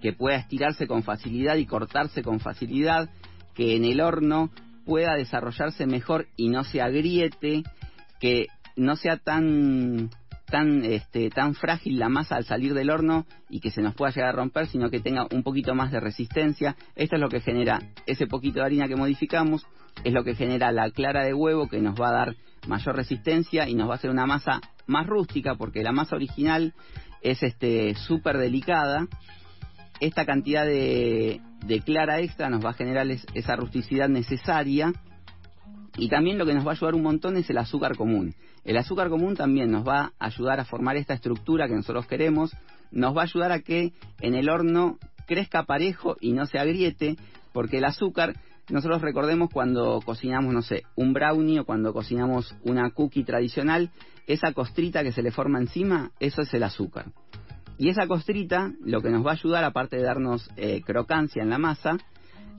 que 0.02 0.12
pueda 0.12 0.36
estirarse 0.36 0.86
con 0.86 1.02
facilidad 1.02 1.56
y 1.56 1.64
cortarse 1.64 2.22
con 2.22 2.40
facilidad, 2.40 3.08
que 3.54 3.74
en 3.74 3.86
el 3.86 4.02
horno 4.02 4.50
pueda 4.84 5.14
desarrollarse 5.14 5.86
mejor 5.86 6.26
y 6.36 6.50
no 6.50 6.62
se 6.62 6.82
agriete, 6.82 7.62
que 8.20 8.48
no 8.76 8.96
sea 8.96 9.16
tan 9.16 10.10
tan 10.44 10.84
este 10.84 11.30
tan 11.30 11.54
frágil 11.54 11.98
la 11.98 12.10
masa 12.10 12.36
al 12.36 12.44
salir 12.44 12.74
del 12.74 12.90
horno 12.90 13.24
y 13.48 13.60
que 13.60 13.70
se 13.70 13.80
nos 13.80 13.94
pueda 13.94 14.12
llegar 14.12 14.28
a 14.28 14.36
romper, 14.36 14.66
sino 14.66 14.90
que 14.90 15.00
tenga 15.00 15.26
un 15.32 15.42
poquito 15.42 15.74
más 15.74 15.90
de 15.92 16.00
resistencia. 16.00 16.76
Esto 16.96 17.16
es 17.16 17.22
lo 17.22 17.30
que 17.30 17.40
genera 17.40 17.80
ese 18.04 18.26
poquito 18.26 18.58
de 18.58 18.66
harina 18.66 18.88
que 18.88 18.96
modificamos, 18.96 19.66
es 20.04 20.12
lo 20.12 20.22
que 20.22 20.34
genera 20.34 20.70
la 20.70 20.90
clara 20.90 21.24
de 21.24 21.32
huevo 21.32 21.66
que 21.66 21.80
nos 21.80 21.98
va 21.98 22.10
a 22.10 22.12
dar 22.12 22.36
mayor 22.66 22.94
resistencia 22.94 23.66
y 23.70 23.74
nos 23.74 23.88
va 23.88 23.94
a 23.94 23.96
hacer 23.96 24.10
una 24.10 24.26
masa 24.26 24.60
más 24.86 25.06
rústica 25.06 25.54
porque 25.54 25.82
la 25.82 25.92
masa 25.92 26.16
original 26.16 26.74
es 27.30 27.42
este 27.42 27.94
súper 27.94 28.38
delicada. 28.38 29.06
Esta 30.00 30.24
cantidad 30.26 30.66
de, 30.66 31.40
de 31.64 31.80
clara 31.80 32.20
extra 32.20 32.50
nos 32.50 32.64
va 32.64 32.70
a 32.70 32.74
generar 32.74 33.10
es- 33.10 33.26
esa 33.34 33.56
rusticidad 33.56 34.08
necesaria. 34.08 34.92
Y 35.96 36.08
también 36.08 36.36
lo 36.38 36.44
que 36.44 36.54
nos 36.54 36.66
va 36.66 36.72
a 36.72 36.74
ayudar 36.74 36.94
un 36.94 37.02
montón 37.02 37.36
es 37.36 37.48
el 37.48 37.58
azúcar 37.58 37.96
común. 37.96 38.34
El 38.64 38.76
azúcar 38.76 39.08
común 39.08 39.34
también 39.36 39.70
nos 39.70 39.86
va 39.86 40.12
a 40.18 40.26
ayudar 40.26 40.60
a 40.60 40.64
formar 40.64 40.96
esta 40.96 41.14
estructura 41.14 41.68
que 41.68 41.74
nosotros 41.74 42.06
queremos, 42.06 42.54
nos 42.90 43.16
va 43.16 43.22
a 43.22 43.24
ayudar 43.24 43.52
a 43.52 43.60
que 43.60 43.92
en 44.20 44.34
el 44.34 44.48
horno 44.50 44.98
crezca 45.26 45.62
parejo 45.64 46.16
y 46.20 46.32
no 46.32 46.46
se 46.46 46.58
agriete, 46.58 47.16
porque 47.52 47.78
el 47.78 47.84
azúcar, 47.84 48.34
nosotros 48.68 49.00
recordemos 49.02 49.50
cuando 49.52 50.00
cocinamos, 50.04 50.52
no 50.52 50.62
sé, 50.62 50.82
un 50.96 51.12
brownie 51.12 51.60
o 51.60 51.64
cuando 51.64 51.92
cocinamos 51.92 52.54
una 52.64 52.90
cookie 52.90 53.24
tradicional, 53.24 53.90
esa 54.26 54.52
costrita 54.52 55.02
que 55.02 55.12
se 55.12 55.22
le 55.22 55.30
forma 55.30 55.58
encima, 55.58 56.10
eso 56.18 56.42
es 56.42 56.52
el 56.52 56.64
azúcar. 56.64 57.06
Y 57.78 57.90
esa 57.90 58.06
costrita 58.06 58.72
lo 58.84 59.00
que 59.02 59.10
nos 59.10 59.24
va 59.24 59.30
a 59.32 59.34
ayudar, 59.34 59.62
aparte 59.64 59.96
de 59.96 60.02
darnos 60.02 60.50
eh, 60.56 60.80
crocancia 60.84 61.42
en 61.42 61.50
la 61.50 61.58
masa, 61.58 61.98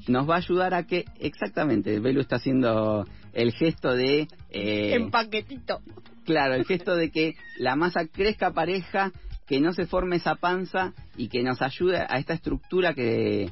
nos 0.07 0.29
va 0.29 0.35
a 0.35 0.37
ayudar 0.37 0.73
a 0.73 0.83
que, 0.83 1.05
exactamente, 1.19 1.99
Belu 1.99 2.21
está 2.21 2.37
haciendo 2.37 3.05
el 3.33 3.51
gesto 3.51 3.93
de... 3.95 4.27
eh, 4.51 4.93
En 4.93 5.11
paquetito. 5.11 5.81
Claro, 6.23 6.53
el 6.53 6.65
gesto 6.67 6.95
de 6.95 7.09
que 7.11 7.35
la 7.59 7.75
masa 7.75 8.07
crezca 8.07 8.51
pareja, 8.51 9.11
que 9.47 9.59
no 9.59 9.73
se 9.73 9.85
forme 9.87 10.17
esa 10.17 10.35
panza 10.35 10.93
y 11.17 11.29
que 11.29 11.41
nos 11.43 11.61
ayude 11.61 11.97
a 11.97 12.19
esta 12.19 12.33
estructura 12.33 12.93
que 12.93 13.49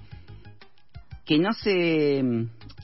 que 1.26 1.40
no 1.40 1.54
se 1.54 2.24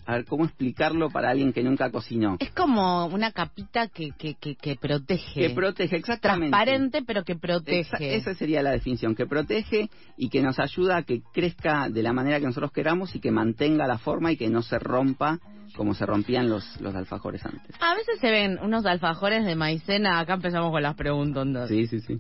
a 0.05 0.15
ver 0.15 0.25
cómo 0.25 0.45
explicarlo 0.45 1.09
para 1.09 1.29
alguien 1.29 1.53
que 1.53 1.63
nunca 1.63 1.89
cocinó. 1.91 2.37
Es 2.39 2.51
como 2.51 3.05
una 3.05 3.31
capita 3.31 3.87
que, 3.87 4.11
que, 4.17 4.35
que, 4.35 4.55
que 4.55 4.75
protege. 4.75 5.47
Que 5.47 5.49
protege 5.51 5.97
exactamente. 5.97 6.49
Transparente, 6.51 7.03
pero 7.05 7.23
que 7.23 7.35
protege. 7.35 8.15
esa 8.15 8.33
sería 8.33 8.63
la 8.63 8.71
definición, 8.71 9.15
que 9.15 9.25
protege 9.25 9.89
y 10.17 10.29
que 10.29 10.41
nos 10.41 10.59
ayuda 10.59 10.97
a 10.97 11.03
que 11.03 11.21
crezca 11.33 11.87
de 11.89 12.03
la 12.03 12.13
manera 12.13 12.39
que 12.39 12.45
nosotros 12.45 12.71
queramos 12.71 13.15
y 13.15 13.19
que 13.19 13.31
mantenga 13.31 13.87
la 13.87 13.97
forma 13.99 14.31
y 14.31 14.37
que 14.37 14.49
no 14.49 14.61
se 14.61 14.79
rompa 14.79 15.39
como 15.75 15.93
se 15.93 16.05
rompían 16.05 16.49
los, 16.49 16.81
los 16.81 16.93
alfajores 16.95 17.45
antes. 17.45 17.75
A 17.79 17.95
veces 17.95 18.19
se 18.19 18.29
ven 18.29 18.59
unos 18.61 18.85
alfajores 18.85 19.45
de 19.45 19.55
maicena, 19.55 20.19
acá 20.19 20.33
empezamos 20.33 20.71
con 20.71 20.83
las 20.83 20.95
preguntas, 20.95 21.69
Sí, 21.69 21.87
sí, 21.87 22.01
sí. 22.01 22.17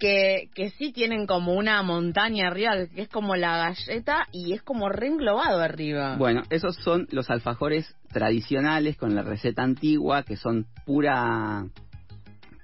Que, 0.00 0.50
que 0.54 0.70
sí 0.70 0.92
tienen 0.92 1.26
como 1.26 1.54
una 1.54 1.80
montaña 1.84 2.48
arriba, 2.48 2.72
que 2.92 3.02
es 3.02 3.08
como 3.08 3.36
la 3.36 3.56
galleta 3.56 4.26
y 4.32 4.52
es 4.52 4.62
como 4.62 4.88
reenglobado 4.88 5.60
arriba. 5.60 6.16
Bueno, 6.16 6.42
esos 6.50 6.74
son 6.76 7.06
los 7.12 7.30
alfajores 7.30 7.94
tradicionales 8.08 8.96
con 8.96 9.14
la 9.14 9.22
receta 9.22 9.62
antigua, 9.62 10.24
que 10.24 10.36
son 10.36 10.66
pura, 10.84 11.66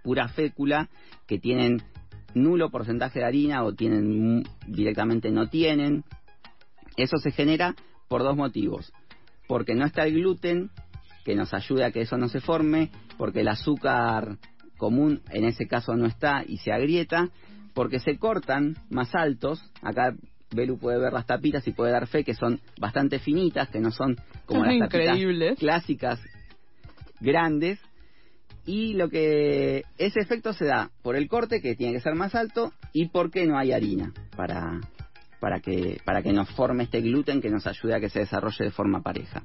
pura 0.02 0.28
fécula, 0.28 0.88
que 1.28 1.38
tienen 1.38 1.82
nulo 2.34 2.70
porcentaje 2.70 3.20
de 3.20 3.26
harina 3.26 3.62
o 3.62 3.74
tienen 3.74 4.42
directamente 4.66 5.30
no 5.30 5.48
tienen. 5.48 6.02
Eso 6.96 7.18
se 7.18 7.30
genera 7.30 7.76
por 8.08 8.22
dos 8.22 8.36
motivos. 8.36 8.92
Porque 9.46 9.74
no 9.74 9.86
está 9.86 10.04
el 10.04 10.14
gluten, 10.14 10.70
que 11.24 11.34
nos 11.34 11.54
ayude 11.54 11.84
a 11.84 11.92
que 11.92 12.00
eso 12.00 12.16
no 12.16 12.28
se 12.28 12.40
forme, 12.40 12.90
porque 13.16 13.40
el 13.40 13.48
azúcar 13.48 14.38
común 14.76 15.22
en 15.30 15.44
ese 15.44 15.66
caso 15.66 15.96
no 15.96 16.06
está 16.06 16.44
y 16.46 16.58
se 16.58 16.72
agrieta, 16.72 17.28
porque 17.74 18.00
se 18.00 18.18
cortan 18.18 18.76
más 18.90 19.14
altos, 19.14 19.62
acá 19.82 20.14
Belu 20.50 20.78
puede 20.78 20.98
ver 20.98 21.12
las 21.12 21.26
tapitas 21.26 21.66
y 21.66 21.72
puede 21.72 21.92
dar 21.92 22.06
fe 22.06 22.24
que 22.24 22.34
son 22.34 22.60
bastante 22.80 23.18
finitas, 23.18 23.68
que 23.68 23.80
no 23.80 23.90
son 23.90 24.16
como 24.46 24.64
Son 24.64 24.78
las 24.78 24.88
tapitas 24.88 25.58
clásicas 25.58 26.20
grandes, 27.20 27.80
y 28.66 28.94
lo 28.94 29.08
que 29.08 29.84
ese 29.96 30.20
efecto 30.20 30.52
se 30.52 30.66
da 30.66 30.90
por 31.02 31.16
el 31.16 31.28
corte 31.28 31.60
que 31.60 31.76
tiene 31.76 31.94
que 31.94 32.00
ser 32.00 32.14
más 32.14 32.34
alto 32.34 32.72
y 32.92 33.08
porque 33.08 33.46
no 33.46 33.56
hay 33.56 33.72
harina 33.72 34.12
para 34.36 34.80
para 35.40 35.60
que 35.60 36.00
para 36.04 36.22
que 36.22 36.32
nos 36.32 36.50
forme 36.50 36.84
este 36.84 37.00
gluten 37.00 37.40
que 37.40 37.48
nos 37.48 37.66
ayude 37.66 37.94
a 37.94 38.00
que 38.00 38.10
se 38.10 38.20
desarrolle 38.20 38.64
de 38.64 38.70
forma 38.72 39.02
pareja. 39.02 39.44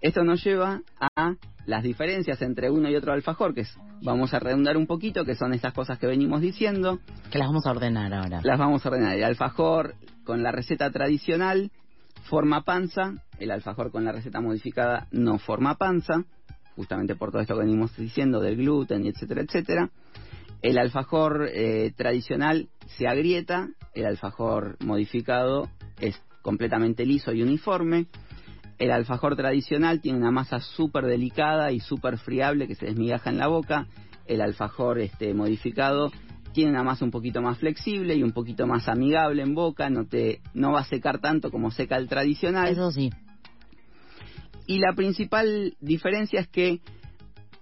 Esto 0.00 0.24
nos 0.24 0.42
lleva 0.44 0.82
a 1.00 1.34
las 1.66 1.82
diferencias 1.82 2.42
entre 2.42 2.70
uno 2.70 2.90
y 2.90 2.96
otro 2.96 3.12
alfajor, 3.12 3.54
que 3.54 3.62
es, 3.62 3.78
vamos 4.02 4.34
a 4.34 4.40
redundar 4.40 4.76
un 4.76 4.86
poquito, 4.86 5.24
que 5.24 5.36
son 5.36 5.54
estas 5.54 5.72
cosas 5.72 5.98
que 5.98 6.06
venimos 6.06 6.40
diciendo. 6.40 6.98
Que 7.30 7.38
las 7.38 7.48
vamos 7.48 7.66
a 7.66 7.70
ordenar 7.70 8.12
ahora. 8.12 8.40
Las 8.42 8.58
vamos 8.58 8.84
a 8.84 8.88
ordenar. 8.88 9.16
El 9.16 9.24
alfajor 9.24 9.94
con 10.24 10.42
la 10.42 10.50
receta 10.50 10.90
tradicional 10.90 11.70
forma 12.24 12.62
panza, 12.62 13.14
el 13.38 13.50
alfajor 13.50 13.90
con 13.90 14.04
la 14.04 14.12
receta 14.12 14.40
modificada 14.40 15.06
no 15.10 15.38
forma 15.38 15.76
panza, 15.76 16.24
justamente 16.76 17.16
por 17.16 17.30
todo 17.30 17.42
esto 17.42 17.54
que 17.54 17.60
venimos 17.60 17.96
diciendo 17.96 18.40
del 18.40 18.56
gluten 18.56 19.04
y 19.04 19.08
etcétera, 19.08 19.42
etcétera. 19.42 19.90
El 20.62 20.78
alfajor 20.78 21.48
eh, 21.52 21.92
tradicional 21.96 22.68
se 22.96 23.08
agrieta, 23.08 23.68
el 23.94 24.06
alfajor 24.06 24.76
modificado 24.80 25.68
es 26.00 26.20
completamente 26.42 27.04
liso 27.04 27.32
y 27.32 27.42
uniforme. 27.42 28.06
El 28.82 28.90
alfajor 28.90 29.36
tradicional 29.36 30.00
tiene 30.00 30.18
una 30.18 30.32
masa 30.32 30.58
súper 30.58 31.04
delicada 31.04 31.70
y 31.70 31.78
súper 31.78 32.18
friable 32.18 32.66
que 32.66 32.74
se 32.74 32.86
desmigaja 32.86 33.30
en 33.30 33.38
la 33.38 33.46
boca. 33.46 33.86
El 34.26 34.40
alfajor 34.40 34.98
este, 34.98 35.34
modificado 35.34 36.10
tiene 36.52 36.72
una 36.72 36.82
masa 36.82 37.04
un 37.04 37.12
poquito 37.12 37.40
más 37.40 37.58
flexible 37.58 38.16
y 38.16 38.24
un 38.24 38.32
poquito 38.32 38.66
más 38.66 38.88
amigable 38.88 39.42
en 39.42 39.54
boca. 39.54 39.88
No, 39.88 40.04
te, 40.04 40.40
no 40.52 40.72
va 40.72 40.80
a 40.80 40.84
secar 40.84 41.20
tanto 41.20 41.52
como 41.52 41.70
seca 41.70 41.96
el 41.96 42.08
tradicional. 42.08 42.72
Eso 42.72 42.90
sí. 42.90 43.12
Y 44.66 44.80
la 44.80 44.94
principal 44.96 45.76
diferencia 45.78 46.40
es 46.40 46.48
que 46.48 46.80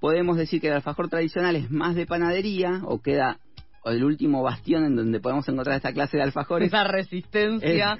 podemos 0.01 0.39
decir 0.39 0.63
que 0.63 0.69
el 0.69 0.75
alfajor 0.77 1.11
tradicional 1.11 1.55
es 1.55 1.71
más 1.71 1.97
de 1.97 2.07
panadería 2.07 2.81
o 2.85 3.03
queda 3.03 3.41
o 3.83 3.91
el 3.91 4.05
último 4.05 4.43
bastión 4.43 4.85
en 4.85 4.97
donde 4.97 5.21
podemos 5.21 5.47
encontrar 5.51 5.77
esta 5.77 5.93
clase 5.93 6.17
de 6.17 6.23
alfajores. 6.23 6.69
Esa 6.69 6.85
resistencia. 6.85 7.99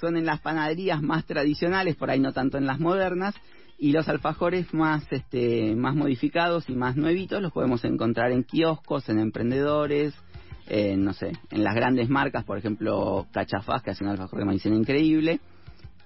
Son 0.00 0.16
en 0.16 0.26
las 0.26 0.40
panaderías 0.40 1.02
más 1.02 1.24
tradicionales, 1.24 1.96
por 1.96 2.10
ahí 2.10 2.20
no 2.20 2.32
tanto 2.32 2.58
en 2.58 2.66
las 2.66 2.80
modernas, 2.80 3.34
y 3.78 3.92
los 3.92 4.08
alfajores 4.08 4.72
más 4.72 5.04
este 5.10 5.74
más 5.76 5.94
modificados 5.94 6.68
y 6.70 6.74
más 6.74 6.96
nuevitos 6.96 7.42
los 7.42 7.52
podemos 7.52 7.84
encontrar 7.84 8.32
en 8.32 8.42
kioscos, 8.42 9.08
en 9.08 9.18
emprendedores, 9.18 10.14
en, 10.66 11.04
no 11.04 11.12
sé, 11.12 11.32
en 11.50 11.64
las 11.64 11.74
grandes 11.74 12.08
marcas, 12.08 12.44
por 12.44 12.58
ejemplo, 12.58 13.26
Cachafaz, 13.32 13.82
que 13.82 13.90
hace 13.90 14.04
un 14.04 14.10
alfajor 14.10 14.38
de 14.38 14.44
maicena 14.44 14.76
increíble. 14.76 15.40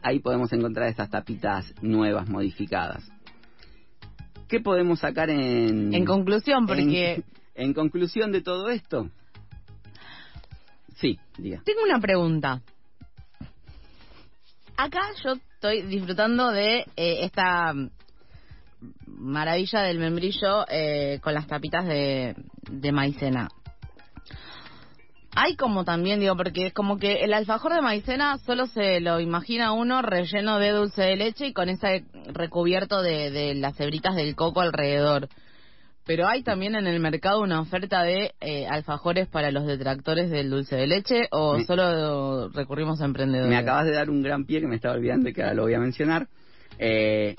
Ahí 0.03 0.21
podemos 0.21 0.53
encontrar 0.53 0.89
estas 0.89 1.11
tapitas 1.11 1.73
nuevas, 1.83 2.29
modificadas. 2.29 3.11
¿Qué 4.49 4.61
podemos 4.61 5.01
sacar 5.01 5.31
en... 5.31 5.95
En 5.95 6.05
conclusión, 6.05 6.67
porque 6.67 7.15
en, 7.15 7.25
en 7.55 7.75
conclusión 7.75 8.33
de 8.33 8.41
todo 8.41 8.69
esto? 8.71 9.11
Sí, 10.97 11.19
diga. 11.39 11.63
tengo 11.65 11.83
una 11.85 12.01
pregunta. 12.01 12.61
Acá 14.83 15.03
yo 15.23 15.33
estoy 15.33 15.83
disfrutando 15.83 16.53
de 16.53 16.87
eh, 16.97 17.19
esta 17.25 17.75
maravilla 19.05 19.83
del 19.83 19.99
membrillo 19.99 20.65
eh, 20.71 21.21
con 21.23 21.35
las 21.35 21.47
tapitas 21.47 21.87
de, 21.87 22.35
maicena. 22.91 23.51
Hay 25.37 25.55
como 25.57 25.85
también, 25.85 26.19
digo, 26.19 26.35
porque 26.35 26.69
es 26.69 26.73
como 26.73 26.97
que 26.97 27.25
el 27.25 27.35
alfajor 27.35 27.75
de 27.75 27.83
maicena 27.83 28.39
solo 28.39 28.67
se 28.69 29.01
lo 29.01 29.21
imagina 29.21 29.73
uno 29.73 30.01
relleno 30.01 30.59
de 30.59 30.71
dulce 30.71 31.03
de 31.03 31.17
leche 31.17 31.49
y 31.49 31.53
con 31.53 31.69
ese 31.69 32.07
recubierto 32.33 33.03
de, 33.03 33.31
de 33.31 33.55
las 33.57 33.79
hebritas 33.79 34.17
del 34.17 34.35
coco 34.35 34.63
alrededor. 34.63 35.29
Pero 36.07 36.27
hay 36.27 36.43
también 36.43 36.75
en 36.75 36.87
el 36.87 36.99
mercado 36.99 37.41
una 37.41 37.61
oferta 37.61 38.03
de 38.03 38.33
eh, 38.41 38.67
alfajores 38.67 39.29
para 39.29 39.51
los 39.51 39.67
detractores 39.67 40.31
del 40.31 40.51
dulce 40.51 40.75
de 40.77 40.87
leche 40.87 41.29
o 41.31 41.59
Me- 41.59 41.65
solo 41.65 42.49
recurrimos 42.49 43.01
a 43.01 43.05
emprendedores. 43.05 43.51
Me 43.51 43.57
acabas 43.57 43.85
de 43.87 43.93
dar 43.93 44.11
un 44.11 44.23
gran 44.23 44.45
pie 44.45 44.61
que 44.61 44.67
me 44.67 44.77
estaba 44.77 44.95
olvidando 44.95 45.29
y 45.29 45.33
que 45.33 45.43
ahora 45.43 45.55
lo 45.55 45.63
voy 45.63 45.75
a 45.75 45.79
mencionar. 45.81 46.27
Eh, 46.79 47.37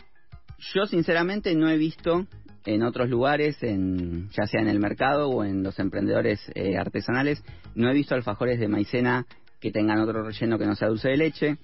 yo 0.73 0.85
sinceramente 0.85 1.53
no 1.55 1.69
he 1.69 1.77
visto 1.77 2.25
en 2.65 2.83
otros 2.83 3.09
lugares, 3.09 3.61
en, 3.63 4.29
ya 4.29 4.45
sea 4.45 4.61
en 4.61 4.67
el 4.67 4.79
mercado 4.79 5.29
o 5.29 5.43
en 5.43 5.63
los 5.63 5.79
emprendedores 5.79 6.39
eh, 6.53 6.77
artesanales, 6.77 7.43
no 7.73 7.89
he 7.89 7.93
visto 7.93 8.13
alfajores 8.13 8.59
de 8.59 8.67
maicena 8.67 9.25
que 9.59 9.71
tengan 9.71 9.99
otro 9.99 10.23
relleno 10.23 10.59
que 10.59 10.65
no 10.67 10.75
sea 10.75 10.87
dulce 10.89 11.09
de 11.09 11.17
leche. 11.17 11.57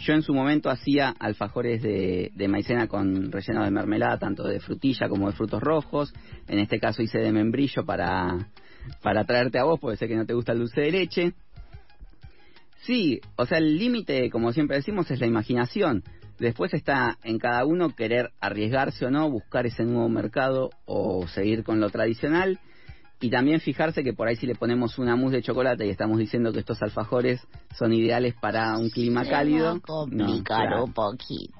Yo 0.00 0.14
en 0.14 0.22
su 0.22 0.32
momento 0.32 0.70
hacía 0.70 1.14
alfajores 1.18 1.82
de, 1.82 2.32
de 2.34 2.48
maicena 2.48 2.88
con 2.88 3.30
relleno 3.30 3.64
de 3.64 3.70
mermelada, 3.70 4.18
tanto 4.18 4.44
de 4.44 4.60
frutilla 4.60 5.08
como 5.08 5.28
de 5.28 5.36
frutos 5.36 5.62
rojos. 5.62 6.14
En 6.48 6.58
este 6.58 6.80
caso 6.80 7.02
hice 7.02 7.18
de 7.18 7.32
membrillo 7.32 7.84
para, 7.84 8.48
para 9.02 9.24
traerte 9.24 9.58
a 9.58 9.64
vos, 9.64 9.78
porque 9.78 9.98
sé 9.98 10.08
que 10.08 10.16
no 10.16 10.24
te 10.24 10.32
gusta 10.34 10.52
el 10.52 10.60
dulce 10.60 10.80
de 10.80 10.90
leche. 10.90 11.32
Sí, 12.82 13.20
o 13.36 13.44
sea, 13.44 13.58
el 13.58 13.76
límite, 13.76 14.30
como 14.30 14.52
siempre 14.52 14.78
decimos, 14.78 15.10
es 15.10 15.20
la 15.20 15.26
imaginación. 15.26 16.02
Después 16.38 16.72
está 16.72 17.18
en 17.22 17.38
cada 17.38 17.66
uno 17.66 17.94
querer 17.94 18.30
arriesgarse 18.40 19.04
o 19.04 19.10
no, 19.10 19.30
buscar 19.30 19.66
ese 19.66 19.84
nuevo 19.84 20.08
mercado 20.08 20.70
o 20.86 21.28
seguir 21.28 21.62
con 21.62 21.80
lo 21.80 21.90
tradicional. 21.90 22.58
Y 23.20 23.28
también 23.28 23.60
fijarse 23.60 24.02
que 24.02 24.14
por 24.14 24.28
ahí 24.28 24.36
si 24.36 24.46
le 24.46 24.54
ponemos 24.54 24.98
una 24.98 25.14
mousse 25.14 25.36
de 25.36 25.42
chocolate 25.42 25.86
y 25.86 25.90
estamos 25.90 26.18
diciendo 26.18 26.52
que 26.52 26.60
estos 26.60 26.80
alfajores 26.82 27.46
son 27.76 27.92
ideales 27.92 28.34
para 28.34 28.78
un 28.78 28.88
clima 28.88 29.26
cálido. 29.26 29.80
no, 30.10 30.42
claro. 30.42 30.86
poquito. 30.86 31.52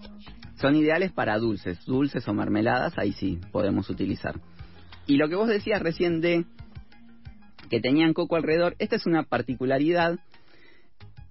Son 0.57 0.75
ideales 0.75 1.13
para 1.13 1.39
dulces, 1.39 1.85
dulces 1.85 2.27
o 2.29 2.35
mermeladas, 2.35 2.97
ahí 2.99 3.13
sí 3.13 3.39
podemos 3.53 3.91
utilizar. 3.91 4.41
Y 5.07 5.17
lo 5.17 5.29
que 5.29 5.35
vos 5.35 5.49
decías 5.49 5.83
recién 5.83 6.21
de 6.21 6.45
que 7.69 7.81
tenían 7.81 8.15
coco 8.15 8.37
alrededor, 8.37 8.75
esta 8.79 8.97
es 8.97 9.07
una 9.07 9.23
particularidad 9.23 10.19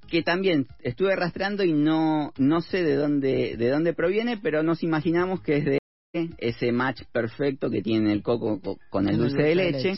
que 0.09 0.23
también 0.23 0.67
estuve 0.81 1.15
rastreando 1.15 1.63
y 1.63 1.73
no, 1.73 2.33
no 2.37 2.61
sé 2.61 2.83
de 2.83 2.95
dónde, 2.95 3.55
de 3.57 3.69
dónde 3.69 3.93
proviene, 3.93 4.37
pero 4.37 4.63
nos 4.63 4.83
imaginamos 4.83 5.41
que 5.41 5.57
es 5.57 5.65
de 5.65 5.78
ese 6.11 6.71
match 6.71 7.03
perfecto 7.11 7.69
que 7.69 7.81
tiene 7.81 8.11
el 8.11 8.23
coco 8.23 8.59
con 8.89 9.07
el 9.07 9.17
dulce, 9.17 9.41
de, 9.41 9.55
leche. 9.55 9.95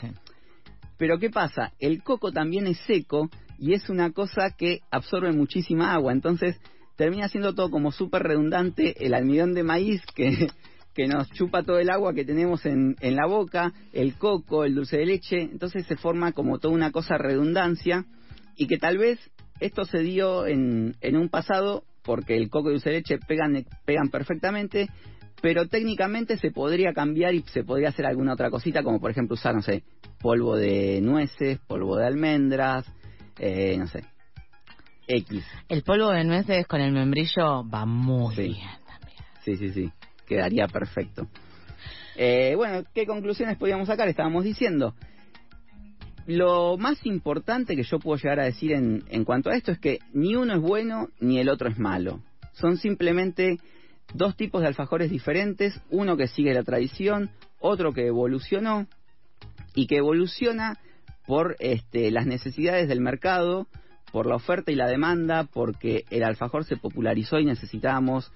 Pero 0.98 1.18
¿qué 1.20 1.30
pasa? 1.30 1.72
El 1.80 2.04
coco 2.04 2.32
también 2.32 2.68
es 2.68 2.78
seco 2.80 3.30
y 3.58 3.74
es 3.74 3.90
una 3.90 4.12
cosa 4.12 4.52
que 4.58 4.82
absorbe 4.92 5.32
muchísima 5.32 5.94
agua, 5.94 6.12
entonces 6.12 6.60
termina 6.98 7.30
siendo 7.30 7.56
todo 7.56 7.72
como 7.72 7.92
súper 7.92 8.24
redundante. 8.24 9.06
El 9.06 9.14
almidón 9.14 9.54
de 9.54 9.64
maíz 9.64 10.02
que, 10.14 10.48
que 10.94 11.08
nos 11.08 11.30
chupa 11.32 11.64
todo 11.64 11.80
el 11.80 11.90
agua 11.90 12.14
que 12.14 12.26
tenemos 12.26 12.66
en, 12.66 12.96
en 13.00 13.16
la 13.16 13.26
boca, 13.26 13.74
el 13.94 14.16
coco, 14.16 14.66
el 14.66 14.76
dulce 14.76 14.98
de 14.98 15.06
leche, 15.06 15.42
entonces 15.42 15.86
se 15.86 15.96
forma 15.96 16.34
como 16.34 16.60
toda 16.60 16.74
una 16.74 16.92
cosa 16.92 17.18
redundancia 17.18 18.06
y 18.58 18.68
que 18.68 18.78
tal 18.78 18.98
vez 18.98 19.18
esto 19.62 19.86
se 19.86 20.00
dio 20.00 20.46
en, 20.46 20.96
en 21.00 21.16
un 21.16 21.30
pasado 21.30 21.84
porque 22.04 22.36
el 22.36 22.50
coco 22.50 22.70
y 22.70 22.74
dulce 22.74 22.90
de 22.90 22.96
leche 22.98 23.18
pegan, 23.20 23.66
pegan 23.86 24.10
perfectamente, 24.10 24.90
pero 25.42 25.68
técnicamente 25.68 26.38
se 26.38 26.52
podría 26.52 26.94
cambiar 26.94 27.34
y 27.34 27.42
se 27.44 27.64
podría 27.64 27.90
hacer 27.90 28.06
alguna 28.06 28.34
otra 28.34 28.50
cosita, 28.50 28.84
como 28.84 29.00
por 29.00 29.12
ejemplo 29.12 29.34
usar, 29.34 29.56
no 29.56 29.62
sé, 29.62 29.84
polvo 30.22 30.56
de 30.56 31.02
nueces, 31.02 31.60
polvo 31.68 31.98
de 31.98 32.06
almendras, 32.06 32.86
eh, 33.40 33.76
no 33.78 33.88
sé, 33.88 34.04
X. 35.08 35.44
El 35.68 35.84
polvo 35.84 36.10
de 36.10 36.24
nueces 36.24 36.68
con 36.68 36.80
el 36.82 36.92
membrillo 36.92 37.68
va 37.68 37.86
muy 37.86 38.36
Sí. 38.36 38.42
bien 38.44 38.70
también. 38.86 39.18
Sí, 39.44 39.58
sí, 39.58 39.70
sí, 39.70 39.92
quedaría 40.28 40.68
perfecto. 40.68 41.28
Eh, 42.16 42.54
bueno, 42.56 42.84
¿qué 42.94 43.06
conclusiones 43.06 43.58
podíamos 43.58 43.88
sacar? 43.88 44.08
Estábamos 44.08 44.44
diciendo, 44.44 44.94
lo 46.28 46.78
más 46.78 47.04
importante 47.06 47.76
que 47.76 47.84
yo 47.84 48.00
puedo 48.00 48.18
llegar 48.18 48.40
a 48.40 48.46
decir 48.46 48.74
en, 48.74 49.04
en 49.10 49.26
cuanto 49.26 49.50
a 49.50 49.56
esto 49.56 49.72
es 49.72 49.80
que 49.80 50.00
ni 50.14 50.36
uno 50.36 50.54
es 50.54 50.62
bueno 50.62 51.08
ni 51.20 51.40
el 51.40 51.50
otro 51.50 51.68
es 51.70 51.80
malo. 51.80 52.22
Son 52.54 52.78
simplemente 52.78 53.58
dos 54.14 54.36
tipos 54.36 54.62
de 54.62 54.68
alfajores 54.68 55.10
diferentes, 55.10 55.80
uno 55.90 56.18
que 56.18 56.28
sigue 56.28 56.54
la 56.54 56.64
tradición, 56.64 57.32
otro 57.60 57.94
que 57.94 58.08
evolucionó 58.08 58.88
y 59.76 59.88
que 59.88 59.98
evoluciona 59.98 60.78
por 61.26 61.56
este, 61.60 62.12
las 62.12 62.26
necesidades 62.26 62.88
del 62.88 63.00
mercado, 63.02 63.68
por 64.12 64.26
la 64.26 64.36
oferta 64.36 64.72
y 64.72 64.76
la 64.76 64.88
demanda, 64.88 65.46
porque 65.46 66.04
el 66.10 66.24
alfajor 66.24 66.66
se 66.66 66.78
popularizó 66.78 67.40
y 67.40 67.46
necesitábamos 67.46 68.32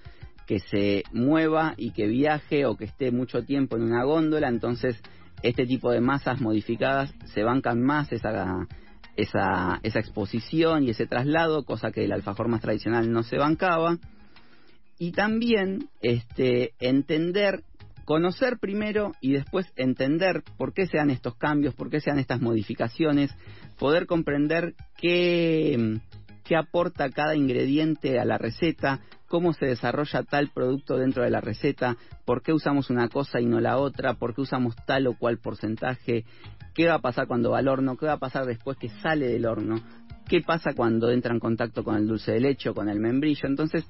que 0.46 0.60
se 0.60 1.02
mueva 1.12 1.74
y 1.76 1.90
que 1.90 2.06
viaje 2.06 2.66
o 2.66 2.76
que 2.76 2.84
esté 2.84 3.10
mucho 3.10 3.42
tiempo 3.42 3.76
en 3.76 3.82
una 3.82 4.04
góndola, 4.04 4.48
entonces 4.48 4.96
este 5.42 5.66
tipo 5.66 5.90
de 5.90 6.00
masas 6.00 6.40
modificadas 6.40 7.12
se 7.34 7.42
bancan 7.42 7.82
más 7.82 8.10
esa, 8.12 8.66
esa, 9.16 9.80
esa 9.82 9.98
exposición 9.98 10.84
y 10.84 10.90
ese 10.90 11.06
traslado, 11.06 11.64
cosa 11.64 11.90
que 11.90 12.04
el 12.04 12.12
alfajor 12.12 12.48
más 12.48 12.60
tradicional 12.60 13.10
no 13.12 13.22
se 13.22 13.36
bancaba. 13.36 13.98
Y 14.98 15.12
también 15.12 15.88
este, 16.00 16.72
entender, 16.80 17.62
conocer 18.04 18.58
primero 18.58 19.12
y 19.20 19.32
después 19.32 19.66
entender 19.76 20.42
por 20.56 20.72
qué 20.72 20.86
se 20.86 20.96
dan 20.96 21.10
estos 21.10 21.36
cambios, 21.36 21.74
por 21.74 21.90
qué 21.90 22.00
se 22.00 22.10
dan 22.10 22.18
estas 22.18 22.40
modificaciones, 22.40 23.34
poder 23.78 24.06
comprender 24.06 24.74
qué, 24.96 25.98
qué 26.44 26.56
aporta 26.56 27.10
cada 27.10 27.36
ingrediente 27.36 28.18
a 28.18 28.24
la 28.24 28.38
receta, 28.38 29.00
cómo 29.28 29.52
se 29.52 29.66
desarrolla 29.66 30.22
tal 30.22 30.50
producto 30.54 30.96
dentro 30.96 31.24
de 31.24 31.30
la 31.30 31.40
receta, 31.40 31.96
por 32.24 32.42
qué 32.42 32.52
usamos 32.52 32.90
una 32.90 33.08
cosa 33.08 33.40
y 33.40 33.46
no 33.46 33.60
la 33.60 33.78
otra, 33.78 34.14
por 34.14 34.34
qué 34.34 34.42
usamos 34.42 34.76
tal 34.86 35.08
o 35.08 35.18
cual 35.18 35.38
porcentaje, 35.38 36.24
qué 36.74 36.86
va 36.86 36.94
a 36.94 37.00
pasar 37.00 37.26
cuando 37.26 37.50
va 37.50 37.58
al 37.58 37.68
horno, 37.68 37.96
qué 37.96 38.06
va 38.06 38.14
a 38.14 38.18
pasar 38.18 38.46
después 38.46 38.78
que 38.78 38.88
sale 39.02 39.26
del 39.28 39.46
horno, 39.46 39.82
qué 40.28 40.40
pasa 40.40 40.72
cuando 40.74 41.10
entra 41.10 41.32
en 41.32 41.40
contacto 41.40 41.82
con 41.84 41.96
el 41.96 42.06
dulce 42.06 42.32
de 42.32 42.40
leche 42.40 42.68
o 42.68 42.74
con 42.74 42.88
el 42.88 43.00
membrillo. 43.00 43.48
Entonces, 43.48 43.84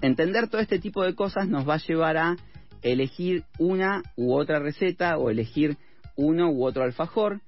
entender 0.00 0.48
todo 0.48 0.60
este 0.60 0.78
tipo 0.78 1.04
de 1.04 1.14
cosas 1.14 1.48
nos 1.48 1.68
va 1.68 1.74
a 1.74 1.78
llevar 1.86 2.16
a 2.16 2.36
elegir 2.82 3.44
una 3.58 4.02
u 4.16 4.34
otra 4.34 4.58
receta 4.58 5.16
o 5.16 5.30
elegir 5.30 5.76
uno 6.16 6.50
u 6.50 6.64
otro 6.64 6.84
alfajor. 6.84 7.40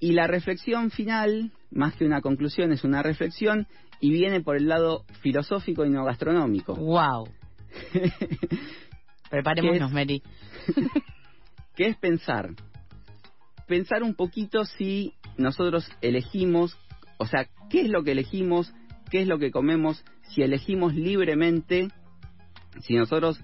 Y 0.00 0.12
la 0.12 0.26
reflexión 0.26 0.90
final, 0.90 1.52
más 1.70 1.94
que 1.94 2.06
una 2.06 2.22
conclusión, 2.22 2.72
es 2.72 2.84
una 2.84 3.02
reflexión 3.02 3.66
y 4.00 4.10
viene 4.10 4.40
por 4.40 4.56
el 4.56 4.66
lado 4.66 5.04
filosófico 5.20 5.84
y 5.84 5.90
no 5.90 6.04
gastronómico. 6.04 6.74
Wow. 6.74 7.28
Preparémonos, 9.30 9.90
¿Qué? 9.90 9.94
Mary. 9.94 10.22
que 11.76 11.86
es 11.86 11.96
pensar. 11.96 12.50
Pensar 13.66 14.02
un 14.02 14.14
poquito 14.14 14.64
si 14.64 15.14
nosotros 15.36 15.88
elegimos, 16.00 16.76
o 17.18 17.26
sea, 17.26 17.46
qué 17.68 17.82
es 17.82 17.90
lo 17.90 18.02
que 18.02 18.12
elegimos, 18.12 18.72
qué 19.10 19.22
es 19.22 19.28
lo 19.28 19.38
que 19.38 19.50
comemos, 19.50 20.04
si 20.30 20.42
elegimos 20.42 20.94
libremente, 20.94 21.88
si 22.80 22.94
nosotros 22.94 23.40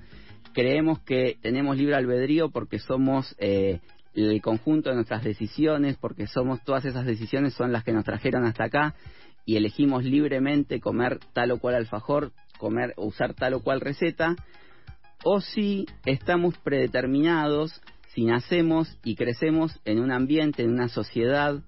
creemos 0.52 1.00
que 1.00 1.36
tenemos 1.42 1.76
libre 1.76 1.96
albedrío 1.96 2.50
porque 2.50 2.78
somos 2.78 3.34
eh, 3.38 3.80
el 4.14 4.40
conjunto 4.40 4.88
de 4.88 4.96
nuestras 4.96 5.22
decisiones, 5.22 5.96
porque 5.98 6.26
somos 6.26 6.62
todas 6.64 6.84
esas 6.84 7.04
decisiones 7.04 7.54
son 7.54 7.72
las 7.72 7.84
que 7.84 7.92
nos 7.92 8.04
trajeron 8.04 8.46
hasta 8.46 8.64
acá 8.64 8.94
y 9.44 9.56
elegimos 9.56 10.04
libremente 10.04 10.80
comer 10.80 11.18
tal 11.32 11.50
o 11.50 11.58
cual 11.58 11.74
alfajor, 11.74 12.32
comer 12.58 12.94
usar 12.96 13.34
tal 13.34 13.54
o 13.54 13.62
cual 13.62 13.80
receta, 13.80 14.34
o 15.24 15.40
si 15.40 15.86
estamos 16.04 16.56
predeterminados, 16.58 17.80
si 18.14 18.24
nacemos 18.24 18.98
y 19.04 19.14
crecemos 19.14 19.78
en 19.84 20.00
un 20.00 20.10
ambiente, 20.10 20.62
en 20.62 20.70
una 20.70 20.88
sociedad, 20.88 21.62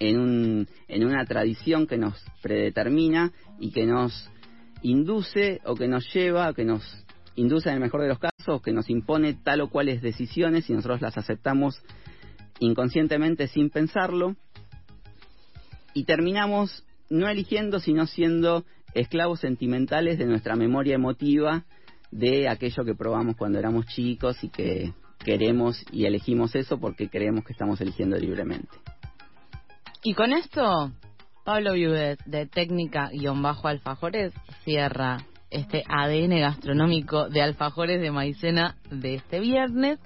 en, 0.00 0.18
un, 0.18 0.68
en 0.88 1.04
una 1.04 1.24
tradición 1.24 1.86
que 1.86 1.98
nos 1.98 2.14
predetermina 2.42 3.32
y 3.60 3.70
que 3.70 3.86
nos 3.86 4.28
induce 4.82 5.60
o 5.64 5.76
que 5.76 5.86
nos 5.86 6.12
lleva, 6.12 6.50
o 6.50 6.54
que 6.54 6.64
nos 6.64 6.82
induce 7.36 7.68
en 7.68 7.76
el 7.76 7.80
mejor 7.80 8.02
de 8.02 8.08
los 8.08 8.18
casos, 8.18 8.62
que 8.62 8.72
nos 8.72 8.90
impone 8.90 9.34
tal 9.34 9.60
o 9.60 9.70
cuales 9.70 10.02
decisiones 10.02 10.68
y 10.68 10.72
nosotros 10.72 11.00
las 11.02 11.16
aceptamos 11.16 11.80
inconscientemente 12.58 13.46
sin 13.46 13.70
pensarlo 13.70 14.36
y 15.94 16.04
terminamos 16.04 16.84
no 17.08 17.28
eligiendo 17.28 17.80
sino 17.80 18.06
siendo 18.06 18.64
esclavos 18.94 19.40
sentimentales 19.40 20.18
de 20.18 20.26
nuestra 20.26 20.56
memoria 20.56 20.94
emotiva 20.94 21.64
de 22.10 22.48
aquello 22.48 22.84
que 22.84 22.94
probamos 22.94 23.36
cuando 23.36 23.58
éramos 23.58 23.86
chicos 23.86 24.42
y 24.42 24.48
que 24.48 24.92
queremos 25.24 25.84
y 25.92 26.06
elegimos 26.06 26.54
eso 26.54 26.78
porque 26.78 27.08
creemos 27.08 27.44
que 27.44 27.52
estamos 27.52 27.80
eligiendo 27.80 28.16
libremente. 28.16 28.68
Y 30.02 30.14
con 30.14 30.32
esto, 30.32 30.92
Pablo 31.44 31.74
Viudet, 31.74 32.24
de 32.24 32.46
Técnica-Alfajores, 32.46 34.32
cierra 34.64 35.18
este 35.50 35.84
ADN 35.86 36.40
gastronómico 36.40 37.28
de 37.28 37.42
alfajores 37.42 38.00
de 38.00 38.10
maicena 38.10 38.76
de 38.90 39.16
este 39.16 39.40
viernes. 39.40 39.98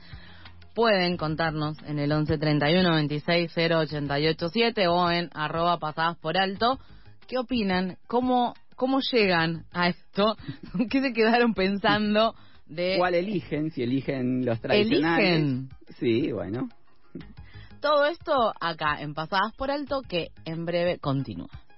Pueden 0.75 1.17
contarnos 1.17 1.77
en 1.87 2.01
el 2.01 2.11
11 2.11 2.39
31 2.39 2.95
26 2.95 3.53
0 3.55 3.79
88 3.81 4.49
7 4.49 4.89
o 4.89 5.11
en 5.11 5.31
arroba 5.33 5.79
pasadas 5.79 6.17
por 6.19 6.39
alto 6.39 6.81
qué 7.29 7.39
opinan, 7.39 7.97
cómo, 8.09 8.55
cómo 8.75 8.99
llegan 9.13 9.65
a 9.73 9.89
esto, 9.89 10.37
qué 10.91 11.01
se 11.01 11.13
quedaron 11.13 11.55
pensando 11.55 12.35
de 12.67 12.97
¿Cuál 12.99 13.15
eligen? 13.15 13.71
Si 13.71 13.83
eligen 13.83 14.45
los 14.45 14.61
tradicionales. 14.61 15.29
Eligen. 15.29 15.69
Sí, 16.01 16.33
bueno. 16.33 16.69
Todo 17.85 18.07
esto 18.07 18.55
acá 18.63 19.03
en 19.03 19.13
Pasadas 19.13 19.53
por 19.59 19.71
Alto 19.71 20.01
que 20.01 20.31
en 20.47 20.65
breve 20.65 20.99
continúa. 20.99 21.51